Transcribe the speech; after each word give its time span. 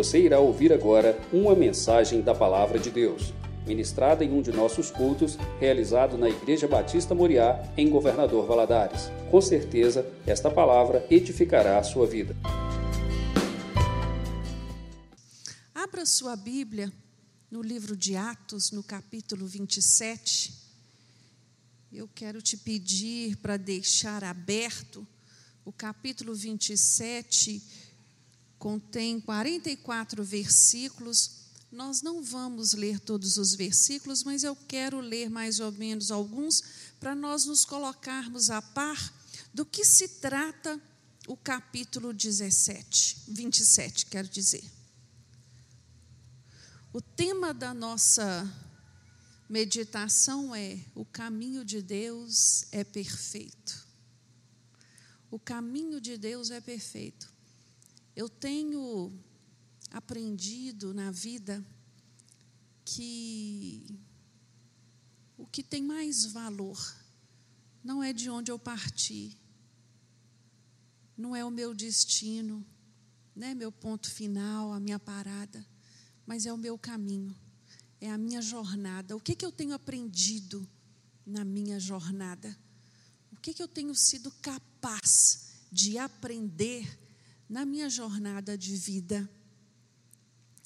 Você 0.00 0.18
irá 0.18 0.40
ouvir 0.40 0.72
agora 0.72 1.20
uma 1.30 1.54
mensagem 1.54 2.22
da 2.22 2.34
Palavra 2.34 2.78
de 2.78 2.90
Deus, 2.90 3.34
ministrada 3.66 4.24
em 4.24 4.32
um 4.32 4.40
de 4.40 4.50
nossos 4.50 4.90
cultos, 4.90 5.36
realizado 5.58 6.16
na 6.16 6.26
Igreja 6.26 6.66
Batista 6.66 7.14
Moriá, 7.14 7.70
em 7.76 7.90
Governador 7.90 8.46
Valadares. 8.46 9.10
Com 9.30 9.42
certeza, 9.42 10.10
esta 10.26 10.50
palavra 10.50 11.06
edificará 11.10 11.78
a 11.78 11.82
sua 11.82 12.06
vida. 12.06 12.34
Abra 15.74 16.06
sua 16.06 16.34
Bíblia 16.34 16.90
no 17.50 17.60
livro 17.60 17.94
de 17.94 18.16
Atos, 18.16 18.70
no 18.70 18.82
capítulo 18.82 19.46
27. 19.46 20.54
Eu 21.92 22.08
quero 22.14 22.40
te 22.40 22.56
pedir 22.56 23.36
para 23.36 23.58
deixar 23.58 24.24
aberto 24.24 25.06
o 25.62 25.70
capítulo 25.70 26.34
27 26.34 27.89
contém 28.60 29.18
44 29.18 30.22
versículos. 30.22 31.30
Nós 31.72 32.02
não 32.02 32.22
vamos 32.22 32.74
ler 32.74 33.00
todos 33.00 33.38
os 33.38 33.54
versículos, 33.54 34.22
mas 34.22 34.44
eu 34.44 34.54
quero 34.54 35.00
ler 35.00 35.30
mais 35.30 35.60
ou 35.60 35.72
menos 35.72 36.10
alguns 36.10 36.62
para 37.00 37.14
nós 37.14 37.46
nos 37.46 37.64
colocarmos 37.64 38.50
a 38.50 38.60
par 38.60 39.12
do 39.52 39.64
que 39.64 39.84
se 39.84 40.06
trata 40.20 40.80
o 41.26 41.36
capítulo 41.36 42.12
17, 42.12 43.24
27, 43.28 44.06
quero 44.06 44.28
dizer. 44.28 44.64
O 46.92 47.00
tema 47.00 47.54
da 47.54 47.72
nossa 47.72 48.46
meditação 49.48 50.54
é: 50.54 50.78
o 50.94 51.04
caminho 51.04 51.64
de 51.64 51.80
Deus 51.80 52.66
é 52.72 52.84
perfeito. 52.84 53.88
O 55.30 55.38
caminho 55.38 55.98
de 56.00 56.18
Deus 56.18 56.50
é 56.50 56.60
perfeito. 56.60 57.39
Eu 58.20 58.28
tenho 58.28 59.18
aprendido 59.90 60.92
na 60.92 61.10
vida 61.10 61.66
que 62.84 63.98
o 65.38 65.46
que 65.46 65.62
tem 65.62 65.82
mais 65.82 66.26
valor 66.26 66.78
não 67.82 68.02
é 68.02 68.12
de 68.12 68.28
onde 68.28 68.50
eu 68.50 68.58
parti, 68.58 69.38
não 71.16 71.34
é 71.34 71.42
o 71.42 71.50
meu 71.50 71.72
destino, 71.72 72.62
né, 73.34 73.54
meu 73.54 73.72
ponto 73.72 74.10
final, 74.10 74.70
a 74.70 74.78
minha 74.78 74.98
parada, 74.98 75.66
mas 76.26 76.44
é 76.44 76.52
o 76.52 76.58
meu 76.58 76.76
caminho, 76.76 77.34
é 78.02 78.10
a 78.10 78.18
minha 78.18 78.42
jornada. 78.42 79.16
O 79.16 79.20
que, 79.20 79.34
que 79.34 79.46
eu 79.46 79.50
tenho 79.50 79.72
aprendido 79.72 80.68
na 81.24 81.42
minha 81.42 81.80
jornada? 81.80 82.54
O 83.32 83.36
que, 83.36 83.54
que 83.54 83.62
eu 83.62 83.68
tenho 83.68 83.94
sido 83.94 84.30
capaz 84.42 85.64
de 85.72 85.96
aprender 85.96 87.08
na 87.50 87.64
minha 87.64 87.90
jornada 87.90 88.56
de 88.56 88.76
vida. 88.76 89.28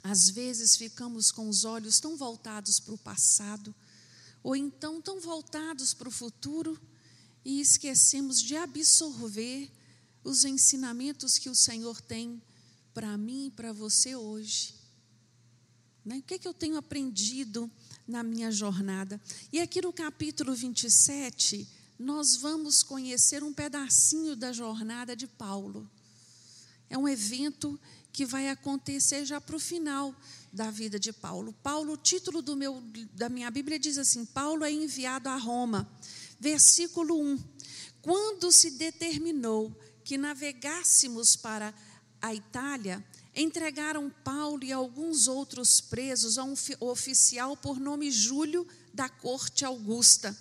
Às 0.03 0.29
vezes 0.29 0.77
ficamos 0.77 1.31
com 1.31 1.49
os 1.49 1.65
olhos 1.65 1.99
tão 1.99 2.15
voltados 2.15 2.79
para 2.79 2.93
o 2.93 2.99
passado, 2.99 3.75
ou 4.43 4.55
então 4.55 5.01
tão 5.01 5.19
voltados 5.19 5.95
para 5.95 6.11
o 6.11 6.13
futuro, 6.13 6.79
e 7.43 7.59
esquecemos 7.59 8.43
de 8.43 8.55
absorver 8.55 9.71
os 10.23 10.45
ensinamentos 10.45 11.39
que 11.39 11.49
o 11.49 11.55
Senhor 11.55 12.03
tem 12.03 12.41
para 12.93 13.17
mim 13.17 13.47
e 13.47 13.51
para 13.51 13.73
você 13.73 14.15
hoje. 14.15 14.75
Né? 16.05 16.19
O 16.19 16.23
que, 16.23 16.35
é 16.35 16.39
que 16.39 16.47
eu 16.47 16.53
tenho 16.53 16.77
aprendido 16.77 17.71
na 18.07 18.23
minha 18.23 18.53
jornada? 18.53 19.19
E 19.51 19.59
aqui 19.59 19.81
no 19.81 19.93
capítulo 19.93 20.55
27, 20.55 21.67
nós 21.99 22.37
vamos 22.37 22.83
conhecer 22.83 23.43
um 23.43 23.55
pedacinho 23.55 24.37
da 24.37 24.53
jornada 24.53 25.17
de 25.17 25.27
Paulo. 25.27 25.91
É 26.95 26.97
um 26.97 27.09
evento 27.09 27.77
que 28.13 28.25
vai 28.25 28.49
acontecer 28.49 29.25
já 29.25 29.41
para 29.41 29.57
o 29.57 29.59
final 29.59 30.15
da 30.53 30.71
vida 30.71 30.97
de 30.97 31.13
Paulo. 31.13 31.53
Paulo, 31.61 31.95
o 31.95 31.97
título 31.97 32.41
do 32.41 32.55
meu, 32.55 32.81
da 33.15 33.29
minha 33.29 33.51
Bíblia 33.51 33.81
diz 33.81 33.99
assim: 33.99 34.25
Paulo 34.25 34.65
é 34.65 34.71
enviado 34.71 35.29
a 35.29 35.35
Roma. 35.35 35.91
Versículo 36.39 37.21
1. 37.21 37.39
Quando 38.01 38.53
se 38.53 38.71
determinou 38.71 39.77
que 40.05 40.17
navegássemos 40.17 41.35
para 41.35 41.75
a 42.23 42.33
Itália, 42.33 43.05
entregaram 43.35 44.09
Paulo 44.23 44.63
e 44.63 44.73
alguns 44.73 45.27
outros 45.27 45.81
presos 45.81 46.39
a 46.39 46.45
um 46.45 46.55
oficial 46.79 47.57
por 47.57 47.81
nome 47.81 48.09
Júlio 48.13 48.65
da 48.93 49.09
corte 49.09 49.65
Augusta 49.65 50.39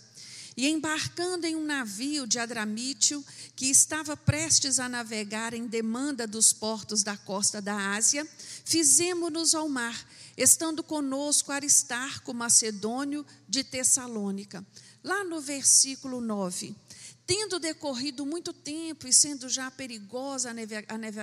e 0.56 0.68
embarcando 0.68 1.46
em 1.46 1.56
um 1.56 1.66
navio 1.66 2.28
de 2.28 2.40
Adramítio, 2.40 3.24
que 3.56 3.68
estava 3.68 4.16
prestes 4.16 4.80
a 4.80 4.88
navegar 4.88 5.54
em 5.54 5.68
demanda 5.68 6.28
dos 6.28 6.54
portos 6.54 7.04
da 7.04 7.18
costa 7.18 7.62
da 7.62 7.96
Ásia, 7.96 8.28
fizemos-nos 8.66 9.56
ao 9.56 9.68
mar, 9.68 10.08
estando 10.38 10.84
conosco 10.84 11.52
Aristarco 11.52 12.34
Macedônio 12.34 13.26
de 13.48 13.64
Tessalônica. 13.64 14.66
Lá 15.04 15.24
no 15.24 15.42
versículo 15.42 16.22
9. 16.22 16.76
Tendo 17.26 17.58
decorrido 17.58 18.26
muito 18.26 18.52
tempo 18.52 19.08
e 19.08 19.14
sendo 19.14 19.48
já 19.48 19.72
perigosa 19.72 20.54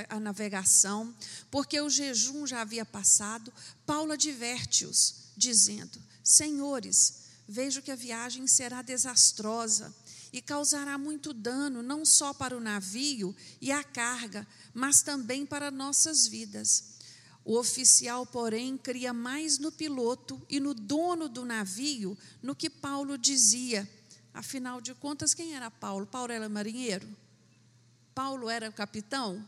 a 0.08 0.20
navegação, 0.20 1.14
porque 1.50 1.78
o 1.78 1.90
jejum 1.90 2.46
já 2.46 2.62
havia 2.62 2.86
passado, 2.86 3.52
Paulo 3.84 4.12
adverte-os, 4.12 5.32
dizendo: 5.36 6.00
Senhores, 6.24 7.19
vejo 7.50 7.82
que 7.82 7.90
a 7.90 7.96
viagem 7.96 8.46
será 8.46 8.80
desastrosa 8.80 9.92
e 10.32 10.40
causará 10.40 10.96
muito 10.96 11.32
dano, 11.32 11.82
não 11.82 12.04
só 12.04 12.32
para 12.32 12.56
o 12.56 12.60
navio 12.60 13.34
e 13.60 13.72
a 13.72 13.82
carga, 13.82 14.46
mas 14.72 15.02
também 15.02 15.44
para 15.44 15.68
nossas 15.68 16.28
vidas. 16.28 17.00
O 17.44 17.58
oficial, 17.58 18.24
porém, 18.24 18.78
cria 18.78 19.12
mais 19.12 19.58
no 19.58 19.72
piloto 19.72 20.40
e 20.48 20.60
no 20.60 20.72
dono 20.72 21.28
do 21.28 21.44
navio 21.44 22.16
no 22.40 22.54
que 22.54 22.70
Paulo 22.70 23.18
dizia. 23.18 23.88
Afinal 24.32 24.80
de 24.80 24.94
contas, 24.94 25.34
quem 25.34 25.56
era 25.56 25.72
Paulo? 25.72 26.06
Paulo 26.06 26.32
era 26.32 26.48
marinheiro? 26.48 27.08
Paulo 28.14 28.48
era 28.48 28.70
capitão? 28.70 29.44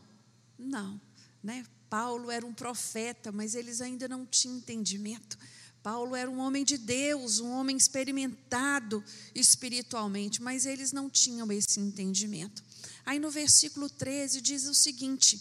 Não, 0.59 0.99
né? 1.41 1.65
Paulo 1.89 2.29
era 2.29 2.45
um 2.45 2.53
profeta, 2.53 3.31
mas 3.31 3.55
eles 3.55 3.79
ainda 3.79 4.09
não 4.09 4.25
tinham 4.25 4.57
entendimento 4.57 5.37
Paulo 5.83 6.15
era 6.15 6.31
um 6.31 6.39
homem 6.39 6.63
de 6.63 6.77
Deus, 6.77 7.41
um 7.41 7.51
homem 7.51 7.75
experimentado 7.75 9.03
espiritualmente, 9.35 10.41
mas 10.41 10.65
eles 10.65 10.93
não 10.93 11.09
tinham 11.09 11.51
esse 11.51 11.77
entendimento. 11.77 12.63
Aí 13.05 13.19
no 13.19 13.29
versículo 13.29 13.89
13 13.89 14.39
diz 14.39 14.65
o 14.65 14.73
seguinte: 14.73 15.39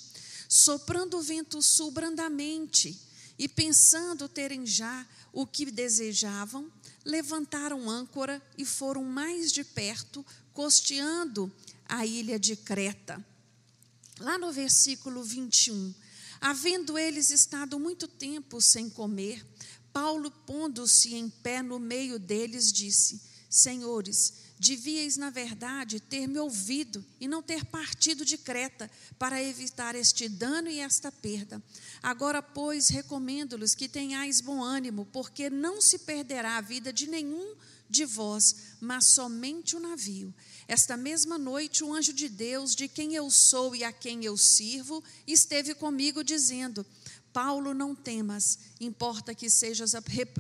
soprando 0.49 1.17
o 1.17 1.23
vento 1.23 1.63
sul 1.63 1.93
brandamente 1.93 3.01
e 3.39 3.49
pensando 3.49 4.29
terem 4.29 4.67
já 4.67 5.07
o 5.33 5.47
que 5.47 5.71
desejavam, 5.71 6.71
levantaram 7.05 7.89
âncora 7.89 8.43
e 8.59 8.65
foram 8.65 9.05
mais 9.05 9.53
de 9.53 9.63
perto, 9.63 10.27
costeando 10.53 11.51
a 11.89 12.05
ilha 12.05 12.39
de 12.39 12.57
Creta. 12.57 13.25
Lá 14.19 14.37
no 14.39 14.53
versículo 14.53 15.23
21, 15.23 15.95
havendo 16.41 16.99
eles 16.99 17.31
estado 17.31 17.79
muito 17.79 18.07
tempo 18.07 18.61
sem 18.61 18.91
comer, 18.91 19.45
Paulo, 19.93 20.31
pondo-se 20.47 21.15
em 21.15 21.29
pé 21.29 21.63
no 21.63 21.79
meio 21.79 22.19
deles, 22.19 22.73
disse: 22.73 23.21
Senhores, 23.49 24.33
devíeis, 24.59 25.17
na 25.17 25.29
verdade, 25.29 26.01
ter 26.01 26.27
me 26.27 26.39
ouvido 26.39 27.05
e 27.21 27.29
não 27.29 27.43
ter 27.43 27.65
partido 27.65 28.25
de 28.25 28.39
Creta 28.39 28.91
para 29.19 29.43
evitar 29.43 29.95
este 29.95 30.29
dano 30.29 30.71
e 30.71 30.79
esta 30.79 31.13
perda. 31.13 31.63
Agora, 32.03 32.41
pois, 32.41 32.89
recomendo-lhes 32.89 33.75
que 33.75 33.89
tenhais 33.89 34.41
bom 34.41 34.63
ânimo, 34.63 35.07
porque 35.13 35.51
não 35.51 35.81
se 35.83 35.99
perderá 35.99 36.57
a 36.57 36.61
vida 36.63 36.93
de 36.93 37.07
nenhum 37.07 37.55
de 37.91 38.07
vós, 38.07 38.57
mas 38.81 39.09
somente 39.09 39.77
o 39.77 39.81
navio. 39.81 40.35
Esta 40.67 40.97
mesma 40.97 41.37
noite, 41.37 41.85
o 41.85 41.93
anjo 41.93 42.13
de 42.13 42.29
Deus, 42.29 42.75
de 42.75 42.89
quem 42.89 43.15
eu 43.15 43.31
sou 43.31 43.77
e 43.77 43.85
a 43.85 43.93
quem 43.93 44.25
eu 44.25 44.37
sirvo, 44.39 45.05
esteve 45.27 45.75
comigo, 45.75 46.25
dizendo: 46.25 46.87
Paulo, 47.33 47.73
não 47.73 47.95
temas, 47.95 48.59
importa 48.81 49.35
que 49.35 49.49
sejas 49.49 49.95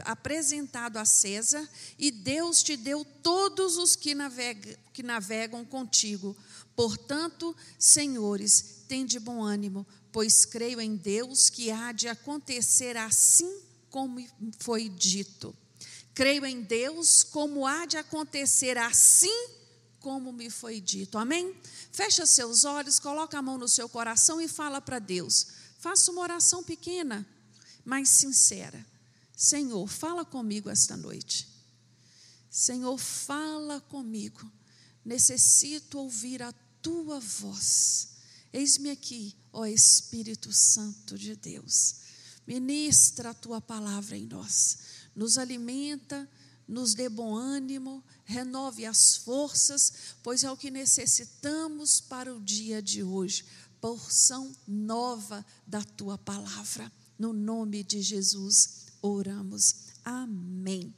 apresentado 0.04 0.98
a 0.98 1.04
César, 1.04 1.66
e 1.98 2.10
Deus 2.10 2.62
te 2.62 2.76
deu 2.76 3.04
todos 3.04 3.76
os 3.76 3.96
que 3.96 4.14
navegam, 4.14 4.74
que 4.92 5.02
navegam 5.02 5.64
contigo. 5.64 6.36
Portanto, 6.76 7.56
senhores, 7.78 8.84
tende 8.86 9.18
bom 9.18 9.42
ânimo, 9.42 9.86
pois 10.10 10.44
creio 10.44 10.80
em 10.80 10.94
Deus 10.96 11.48
que 11.48 11.70
há 11.70 11.92
de 11.92 12.08
acontecer 12.08 12.96
assim 12.96 13.62
como 13.90 14.24
foi 14.58 14.88
dito. 14.88 15.54
Creio 16.14 16.44
em 16.44 16.62
Deus 16.62 17.22
como 17.22 17.66
há 17.66 17.86
de 17.86 17.96
acontecer 17.96 18.76
assim 18.76 19.48
como 19.98 20.32
me 20.32 20.50
foi 20.50 20.80
dito. 20.80 21.16
Amém? 21.16 21.54
Fecha 21.90 22.26
seus 22.26 22.64
olhos, 22.64 22.98
coloca 22.98 23.38
a 23.38 23.42
mão 23.42 23.56
no 23.56 23.68
seu 23.68 23.88
coração 23.88 24.40
e 24.40 24.48
fala 24.48 24.80
para 24.80 24.98
Deus. 24.98 25.62
Faça 25.82 26.12
uma 26.12 26.23
oração 26.23 26.62
pequena, 26.62 27.26
mas 27.84 28.08
sincera. 28.08 28.87
Senhor, 29.37 29.88
fala 29.88 30.25
comigo 30.25 30.70
esta 30.70 30.96
noite. 30.96 31.49
Senhor, 32.49 32.96
fala 32.96 33.81
comigo. 33.81 34.49
Necessito 35.05 35.99
ouvir 35.99 36.40
a 36.40 36.52
tua 36.81 37.19
voz. 37.19 38.11
Eis-me 38.52 38.90
aqui, 38.90 39.34
ó 39.52 39.67
Espírito 39.67 40.52
Santo 40.52 41.19
de 41.19 41.34
Deus. 41.34 41.96
Ministra 42.46 43.31
a 43.31 43.35
tua 43.35 43.61
palavra 43.61 44.17
em 44.17 44.26
nós, 44.26 44.78
nos 45.17 45.37
alimenta, 45.37 46.31
nos 46.69 46.94
dê 46.94 47.08
bom 47.08 47.35
ânimo, 47.35 48.05
renove 48.25 48.87
as 48.87 49.17
forças, 49.17 49.93
pois 50.23 50.44
é 50.44 50.50
o 50.50 50.56
que 50.56 50.70
necessitamos 50.70 52.00
para 52.00 52.32
o 52.32 52.40
dia 52.40 52.81
de 52.81 53.02
hoje. 53.02 53.44
Porção 53.82 54.55
nova 54.64 55.44
da 55.67 55.82
tua 55.82 56.17
palavra. 56.17 56.90
No 57.19 57.32
nome 57.32 57.82
de 57.82 58.00
Jesus, 58.00 58.87
oramos. 59.02 59.75
Amém. 60.05 60.94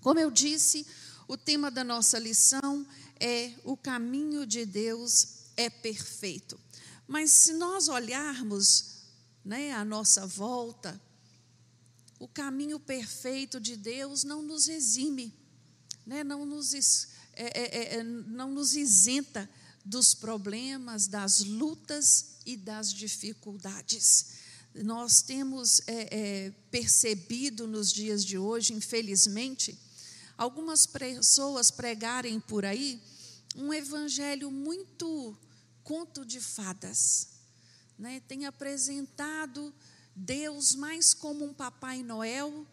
Como 0.00 0.18
eu 0.18 0.30
disse, 0.30 0.86
o 1.28 1.36
tema 1.36 1.70
da 1.70 1.84
nossa 1.84 2.18
lição 2.18 2.86
é 3.20 3.52
o 3.64 3.76
caminho 3.76 4.46
de 4.46 4.64
Deus 4.64 5.50
é 5.58 5.68
perfeito. 5.68 6.58
Mas 7.06 7.30
se 7.32 7.52
nós 7.52 7.86
olharmos 7.88 9.02
né, 9.44 9.74
à 9.74 9.84
nossa 9.84 10.26
volta, 10.26 10.98
o 12.18 12.26
caminho 12.26 12.80
perfeito 12.80 13.60
de 13.60 13.76
Deus 13.76 14.24
não 14.24 14.40
nos 14.40 14.68
exime, 14.68 15.34
né, 16.06 16.24
não, 16.24 16.46
nos, 16.46 16.72
é, 17.34 17.60
é, 17.60 17.96
é, 17.96 18.02
não 18.02 18.50
nos 18.52 18.74
isenta 18.74 19.50
dos 19.84 20.14
problemas, 20.14 21.06
das 21.06 21.40
lutas 21.40 22.36
e 22.46 22.56
das 22.56 22.92
dificuldades. 22.92 24.26
Nós 24.74 25.22
temos 25.22 25.80
é, 25.86 26.08
é, 26.46 26.50
percebido 26.70 27.66
nos 27.66 27.92
dias 27.92 28.24
de 28.24 28.38
hoje, 28.38 28.72
infelizmente, 28.72 29.78
algumas 30.36 30.86
pessoas 30.86 31.70
pregarem 31.70 32.40
por 32.40 32.64
aí 32.64 33.00
um 33.54 33.72
evangelho 33.72 34.50
muito 34.50 35.36
conto 35.82 36.24
de 36.24 36.40
fadas. 36.40 37.28
Né? 37.98 38.20
Tem 38.26 38.46
apresentado 38.46 39.72
Deus 40.16 40.74
mais 40.74 41.14
como 41.14 41.44
um 41.44 41.54
Papai 41.54 42.02
Noel 42.02 42.66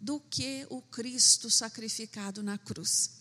do 0.00 0.20
que 0.20 0.66
o 0.70 0.82
Cristo 0.82 1.50
sacrificado 1.50 2.42
na 2.42 2.58
cruz. 2.58 3.17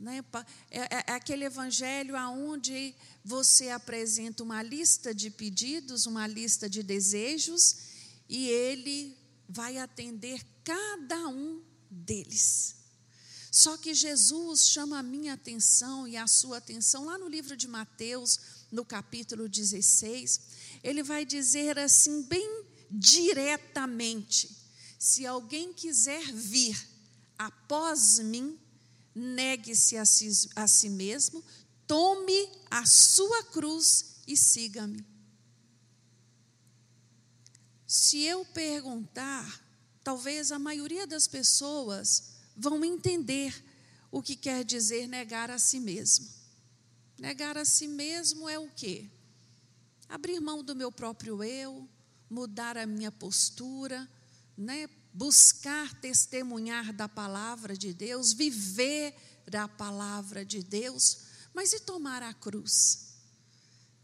Né? 0.00 0.24
É, 0.70 0.78
é, 0.78 1.04
é 1.08 1.12
aquele 1.12 1.44
evangelho 1.44 2.16
aonde 2.16 2.94
você 3.22 3.68
apresenta 3.68 4.42
uma 4.42 4.62
lista 4.62 5.14
de 5.14 5.30
pedidos, 5.30 6.06
uma 6.06 6.26
lista 6.26 6.70
de 6.70 6.82
desejos, 6.82 7.76
e 8.26 8.48
ele 8.48 9.14
vai 9.46 9.76
atender 9.76 10.42
cada 10.64 11.28
um 11.28 11.62
deles. 11.90 12.76
Só 13.52 13.76
que 13.76 13.92
Jesus 13.92 14.68
chama 14.68 14.98
a 14.98 15.02
minha 15.02 15.34
atenção 15.34 16.08
e 16.08 16.16
a 16.16 16.26
sua 16.26 16.58
atenção 16.58 17.04
lá 17.04 17.18
no 17.18 17.28
livro 17.28 17.54
de 17.56 17.68
Mateus, 17.68 18.38
no 18.72 18.84
capítulo 18.84 19.48
16, 19.48 20.40
ele 20.82 21.02
vai 21.02 21.26
dizer 21.26 21.78
assim, 21.78 22.22
bem 22.22 22.64
diretamente: 22.90 24.56
se 24.98 25.26
alguém 25.26 25.74
quiser 25.74 26.32
vir 26.32 26.88
após 27.36 28.20
mim, 28.20 28.58
negue-se 29.20 29.96
a 29.96 30.04
si, 30.04 30.48
a 30.56 30.66
si 30.66 30.88
mesmo, 30.88 31.44
tome 31.86 32.50
a 32.70 32.84
sua 32.86 33.44
cruz 33.44 34.16
e 34.26 34.36
siga-me. 34.36 35.04
Se 37.86 38.22
eu 38.22 38.44
perguntar, 38.46 39.62
talvez 40.02 40.50
a 40.52 40.58
maioria 40.58 41.06
das 41.06 41.26
pessoas 41.26 42.30
vão 42.56 42.84
entender 42.84 43.64
o 44.10 44.22
que 44.22 44.34
quer 44.34 44.64
dizer 44.64 45.06
negar 45.06 45.50
a 45.50 45.58
si 45.58 45.78
mesmo. 45.78 46.28
Negar 47.18 47.58
a 47.58 47.64
si 47.64 47.86
mesmo 47.86 48.48
é 48.48 48.58
o 48.58 48.68
quê? 48.70 49.10
Abrir 50.08 50.40
mão 50.40 50.62
do 50.62 50.74
meu 50.74 50.90
próprio 50.90 51.44
eu, 51.44 51.88
mudar 52.28 52.76
a 52.76 52.86
minha 52.86 53.12
postura, 53.12 54.08
né? 54.56 54.88
Buscar 55.12 55.92
testemunhar 56.00 56.92
da 56.92 57.08
palavra 57.08 57.76
de 57.76 57.92
Deus, 57.92 58.32
viver 58.32 59.14
da 59.46 59.66
palavra 59.66 60.44
de 60.44 60.62
Deus, 60.62 61.18
mas 61.52 61.72
e 61.72 61.80
tomar 61.80 62.22
a 62.22 62.32
cruz? 62.32 63.10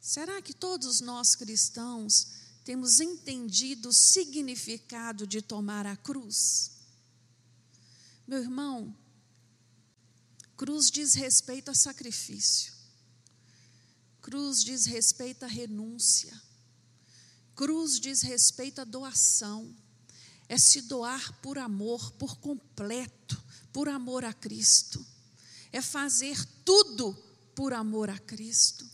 Será 0.00 0.40
que 0.42 0.54
todos 0.54 1.00
nós 1.00 1.34
cristãos 1.34 2.28
temos 2.64 3.00
entendido 3.00 3.88
o 3.88 3.92
significado 3.92 5.26
de 5.26 5.40
tomar 5.40 5.86
a 5.86 5.96
cruz? 5.96 6.72
Meu 8.26 8.40
irmão, 8.40 8.96
cruz 10.56 10.90
diz 10.90 11.14
respeito 11.14 11.70
a 11.70 11.74
sacrifício, 11.74 12.72
cruz 14.20 14.64
diz 14.64 14.84
respeito 14.86 15.44
a 15.44 15.48
renúncia, 15.48 16.40
cruz 17.54 18.00
diz 18.00 18.22
respeito 18.22 18.80
a 18.80 18.84
doação, 18.84 19.72
é 20.48 20.56
se 20.58 20.82
doar 20.82 21.32
por 21.40 21.58
amor, 21.58 22.12
por 22.12 22.38
completo, 22.38 23.42
por 23.72 23.88
amor 23.88 24.24
a 24.24 24.32
Cristo, 24.32 25.04
é 25.72 25.80
fazer 25.80 26.42
tudo 26.64 27.12
por 27.54 27.72
amor 27.72 28.10
a 28.10 28.18
Cristo. 28.18 28.88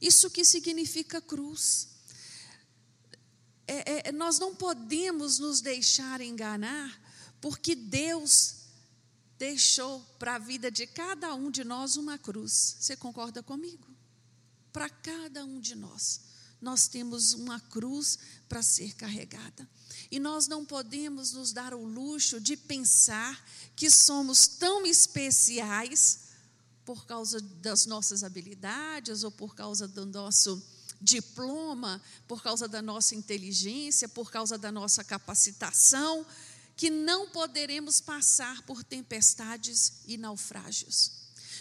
Isso 0.00 0.30
que 0.30 0.44
significa 0.44 1.20
cruz. 1.20 1.88
É, 3.66 4.08
é, 4.08 4.12
nós 4.12 4.38
não 4.38 4.54
podemos 4.54 5.38
nos 5.38 5.60
deixar 5.60 6.20
enganar 6.20 7.00
porque 7.40 7.74
Deus 7.74 8.54
deixou 9.38 10.00
para 10.18 10.36
a 10.36 10.38
vida 10.38 10.70
de 10.70 10.86
cada 10.86 11.34
um 11.34 11.50
de 11.50 11.64
nós 11.64 11.96
uma 11.96 12.18
cruz. 12.18 12.76
Você 12.78 12.96
concorda 12.96 13.42
comigo? 13.42 13.86
Para 14.72 14.88
cada 14.88 15.44
um 15.44 15.60
de 15.60 15.74
nós, 15.74 16.20
nós 16.60 16.88
temos 16.88 17.32
uma 17.32 17.60
cruz 17.60 18.18
para 18.48 18.62
ser 18.62 18.94
carregada. 18.94 19.68
E 20.10 20.18
nós 20.18 20.46
não 20.46 20.64
podemos 20.64 21.32
nos 21.32 21.52
dar 21.52 21.74
o 21.74 21.84
luxo 21.84 22.40
de 22.40 22.56
pensar 22.56 23.44
que 23.74 23.90
somos 23.90 24.46
tão 24.46 24.86
especiais 24.86 26.26
por 26.84 27.04
causa 27.06 27.40
das 27.40 27.86
nossas 27.86 28.22
habilidades 28.22 29.24
ou 29.24 29.30
por 29.30 29.54
causa 29.54 29.88
do 29.88 30.06
nosso 30.06 30.62
diploma, 31.00 32.00
por 32.26 32.42
causa 32.42 32.68
da 32.68 32.80
nossa 32.80 33.14
inteligência, 33.14 34.08
por 34.08 34.30
causa 34.30 34.56
da 34.56 34.70
nossa 34.70 35.02
capacitação, 35.04 36.24
que 36.76 36.90
não 36.90 37.28
poderemos 37.30 38.00
passar 38.00 38.62
por 38.62 38.84
tempestades 38.84 39.94
e 40.06 40.16
naufrágios. 40.16 41.12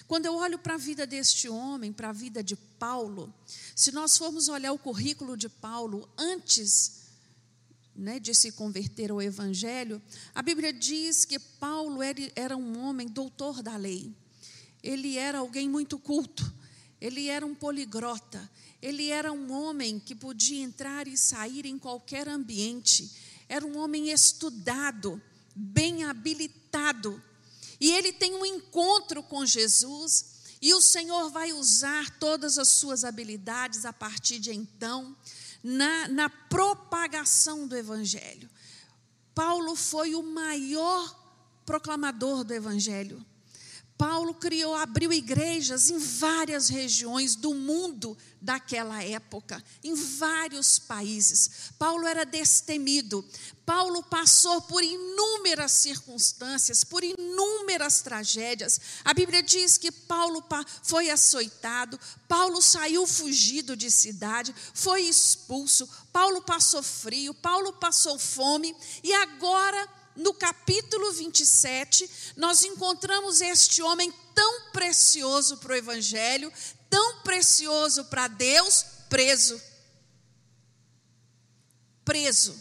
Quando 0.08 0.28
eu 0.28 0.36
olho 0.36 0.60
para 0.60 0.76
a 0.76 0.78
vida 0.78 1.08
deste 1.08 1.50
homem, 1.50 1.92
para 1.92 2.10
a 2.10 2.14
vida 2.14 2.44
de 2.44 2.56
Paulo, 2.86 3.34
se 3.76 3.92
nós 3.92 4.16
formos 4.16 4.48
olhar 4.48 4.72
o 4.72 4.78
currículo 4.78 5.36
de 5.36 5.50
Paulo 5.50 6.08
antes 6.16 7.02
né, 7.96 8.20
de 8.20 8.36
se 8.36 8.52
converter 8.52 9.10
ao 9.10 9.20
Evangelho, 9.20 10.00
a 10.36 10.44
Bíblia 10.44 10.72
diz 10.72 11.26
que 11.26 11.40
Paulo 11.40 12.02
era, 12.36 12.56
um 12.56 12.86
homem 12.86 13.08
doutor 13.08 13.64
da 13.64 13.76
lei. 13.76 14.14
Ele 14.84 15.18
era 15.18 15.40
alguém 15.40 15.68
muito 15.68 15.98
culto, 15.98 16.54
ele 17.02 17.28
era 17.28 17.44
um 17.44 17.56
poligrota, 17.56 18.48
ele 18.80 19.10
era 19.10 19.34
um 19.34 19.52
homem 19.52 19.98
que 20.00 20.14
podia 20.14 20.64
entrar 20.64 21.08
e 21.08 21.18
sair 21.18 21.66
em 21.66 21.80
qualquer 21.80 22.30
ambiente 22.30 23.12
era 23.50 23.66
um 23.66 23.80
homem 23.80 24.12
estudado, 24.12 25.20
bem 25.56 26.04
habilitado. 26.04 27.20
E 27.80 27.92
ele 27.92 28.14
tem 28.14 28.36
um 28.36 28.46
encontro 28.46 29.24
com 29.24 29.44
Jesus, 29.44 30.35
e 30.66 30.74
o 30.74 30.82
Senhor 30.82 31.30
vai 31.30 31.54
usar 31.54 32.10
todas 32.18 32.58
as 32.58 32.70
suas 32.70 33.04
habilidades 33.04 33.86
a 33.86 33.94
partir 33.94 34.40
de 34.40 34.52
então, 34.52 35.16
na, 35.64 36.08
na 36.08 36.28
propagação 36.28 37.68
do 37.68 37.78
Evangelho. 37.78 38.50
Paulo 39.36 39.76
foi 39.76 40.16
o 40.16 40.24
maior 40.24 41.16
proclamador 41.68 42.44
do 42.44 42.52
Evangelho. 42.52 43.24
Paulo 43.98 44.34
criou, 44.34 44.76
abriu 44.76 45.14
igrejas 45.14 45.90
em 45.90 45.98
várias 45.98 46.68
regiões 46.68 47.36
do 47.36 47.54
mundo 47.54 48.18
daquela 48.42 49.02
época, 49.02 49.64
em 49.82 49.96
vários 49.96 50.78
países. 50.78 51.72
Paulo 51.80 52.06
era 52.06 52.26
destemido. 52.26 53.26
Paulo 53.66 54.04
passou 54.04 54.62
por 54.62 54.84
inúmeras 54.84 55.72
circunstâncias, 55.72 56.84
por 56.84 57.04
inúmeras 57.06 58.02
tragédias. 58.02 58.80
A 59.04 59.14
Bíblia 59.14 59.42
diz 59.42 59.78
que 59.78 59.92
Paulo 59.92 60.44
foi 60.84 61.10
açoitado, 61.10 61.98
Paulo 62.28 62.62
saiu 62.62 63.08
fugido 63.08 63.78
de 63.78 63.90
cidade, 63.90 64.54
foi 64.74 65.04
expulso, 65.04 65.90
Paulo 66.12 66.42
passou 66.42 66.84
frio, 66.84 67.34
Paulo 67.34 67.74
passou 67.74 68.20
fome 68.20 68.76
e 69.02 69.14
agora 69.14 69.90
no 70.16 70.34
capítulo 70.34 71.12
27, 71.12 72.10
nós 72.38 72.64
encontramos 72.64 73.42
este 73.42 73.82
homem 73.82 74.14
tão 74.34 74.72
precioso 74.72 75.58
para 75.58 75.74
o 75.74 75.76
Evangelho, 75.76 76.52
tão 76.90 77.22
precioso 77.22 78.06
para 78.06 78.28
Deus, 78.28 78.86
preso. 79.10 79.62
Preso. 82.04 82.56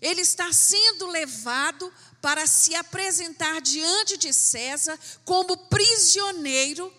Ele 0.00 0.20
está 0.20 0.52
sendo 0.52 1.06
levado 1.06 1.92
para 2.20 2.46
se 2.46 2.74
apresentar 2.74 3.60
diante 3.60 4.16
de 4.16 4.32
César 4.32 4.98
como 5.24 5.56
prisioneiro 5.68 6.92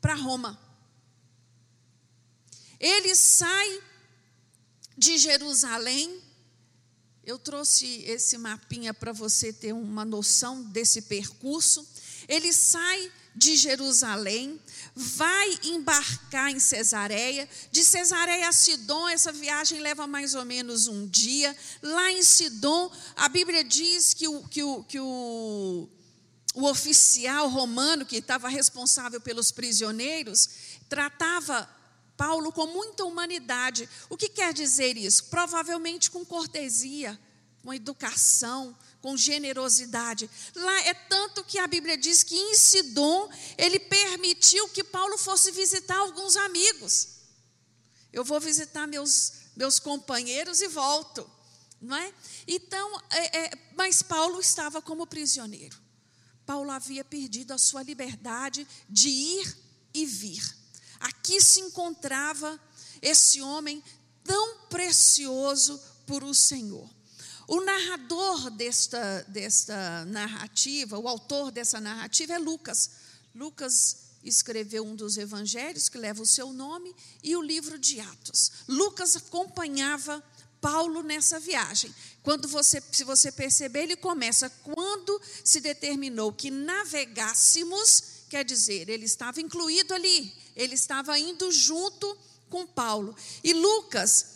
para 0.00 0.14
Roma. 0.14 0.58
Ele 2.78 3.14
sai 3.14 3.82
de 4.96 5.16
Jerusalém 5.16 6.21
Eu 7.24 7.38
trouxe 7.38 8.02
esse 8.04 8.36
mapinha 8.36 8.92
para 8.92 9.12
você 9.12 9.52
ter 9.52 9.72
uma 9.72 10.04
noção 10.04 10.62
desse 10.64 11.02
percurso. 11.02 11.86
Ele 12.28 12.52
sai 12.52 13.12
de 13.34 13.56
Jerusalém, 13.56 14.60
vai 14.94 15.58
embarcar 15.62 16.50
em 16.50 16.58
Cesareia. 16.58 17.48
De 17.70 17.84
Cesareia 17.84 18.48
a 18.48 18.52
Sidom, 18.52 19.08
essa 19.08 19.32
viagem 19.32 19.80
leva 19.80 20.06
mais 20.06 20.34
ou 20.34 20.44
menos 20.44 20.88
um 20.88 21.06
dia. 21.06 21.56
Lá 21.80 22.10
em 22.10 22.22
Sidom, 22.22 22.90
a 23.16 23.28
Bíblia 23.28 23.62
diz 23.62 24.12
que 24.12 24.26
o, 24.26 24.42
que 24.48 24.62
o, 24.62 24.82
que 24.84 24.98
o, 24.98 25.88
o 26.54 26.64
oficial 26.64 27.48
romano 27.48 28.04
que 28.04 28.16
estava 28.16 28.48
responsável 28.48 29.20
pelos 29.20 29.50
prisioneiros 29.50 30.48
tratava 30.88 31.68
Paulo 32.16 32.52
com 32.52 32.66
muita 32.66 33.04
humanidade. 33.04 33.88
O 34.08 34.16
que 34.16 34.28
quer 34.28 34.52
dizer 34.52 34.96
isso? 34.96 35.24
Provavelmente 35.24 36.10
com 36.10 36.24
cortesia, 36.24 37.18
com 37.62 37.72
educação, 37.72 38.76
com 39.00 39.16
generosidade. 39.16 40.30
Lá 40.54 40.80
é 40.82 40.94
tanto 40.94 41.44
que 41.44 41.58
a 41.58 41.66
Bíblia 41.66 41.96
diz 41.96 42.22
que 42.22 42.36
em 42.36 42.54
Sidom 42.54 43.28
ele 43.58 43.78
permitiu 43.78 44.68
que 44.68 44.84
Paulo 44.84 45.18
fosse 45.18 45.50
visitar 45.50 45.96
alguns 45.96 46.36
amigos. 46.36 47.08
Eu 48.12 48.24
vou 48.24 48.40
visitar 48.40 48.86
meus, 48.86 49.32
meus 49.56 49.78
companheiros 49.78 50.60
e 50.60 50.68
volto. 50.68 51.28
Não 51.80 51.96
é? 51.96 52.14
Então, 52.46 53.02
é, 53.10 53.38
é, 53.46 53.50
mas 53.74 54.02
Paulo 54.02 54.40
estava 54.40 54.80
como 54.80 55.06
prisioneiro. 55.06 55.76
Paulo 56.46 56.70
havia 56.70 57.04
perdido 57.04 57.52
a 57.52 57.58
sua 57.58 57.82
liberdade 57.82 58.66
de 58.88 59.08
ir 59.08 59.56
e 59.92 60.06
vir. 60.06 60.61
Aqui 61.02 61.40
se 61.40 61.60
encontrava 61.60 62.60
esse 63.00 63.42
homem 63.42 63.82
tão 64.24 64.58
precioso 64.68 65.80
por 66.06 66.24
o 66.24 66.34
Senhor. 66.34 66.88
O 67.48 67.60
narrador 67.60 68.50
desta, 68.50 69.24
desta 69.28 70.04
narrativa, 70.06 70.98
o 70.98 71.08
autor 71.08 71.50
dessa 71.50 71.80
narrativa 71.80 72.32
é 72.32 72.38
Lucas. 72.38 72.90
Lucas 73.34 73.96
escreveu 74.24 74.86
um 74.86 74.94
dos 74.94 75.16
evangelhos 75.18 75.88
que 75.88 75.98
leva 75.98 76.22
o 76.22 76.26
seu 76.26 76.52
nome 76.52 76.94
e 77.22 77.34
o 77.36 77.42
livro 77.42 77.78
de 77.78 78.00
Atos. 78.00 78.52
Lucas 78.68 79.16
acompanhava 79.16 80.22
Paulo 80.60 81.02
nessa 81.02 81.40
viagem. 81.40 81.92
Quando 82.22 82.46
você, 82.46 82.80
se 82.92 83.02
você 83.02 83.32
perceber, 83.32 83.82
ele 83.82 83.96
começa 83.96 84.48
quando 84.48 85.20
se 85.44 85.60
determinou 85.60 86.32
que 86.32 86.52
navegássemos, 86.52 88.11
quer 88.32 88.44
dizer, 88.44 88.88
ele 88.88 89.04
estava 89.04 89.40
incluído 89.40 89.92
ali 89.94 90.32
ele 90.54 90.74
estava 90.74 91.18
indo 91.18 91.50
junto 91.50 92.16
com 92.48 92.66
Paulo. 92.66 93.16
E 93.42 93.52
Lucas, 93.52 94.26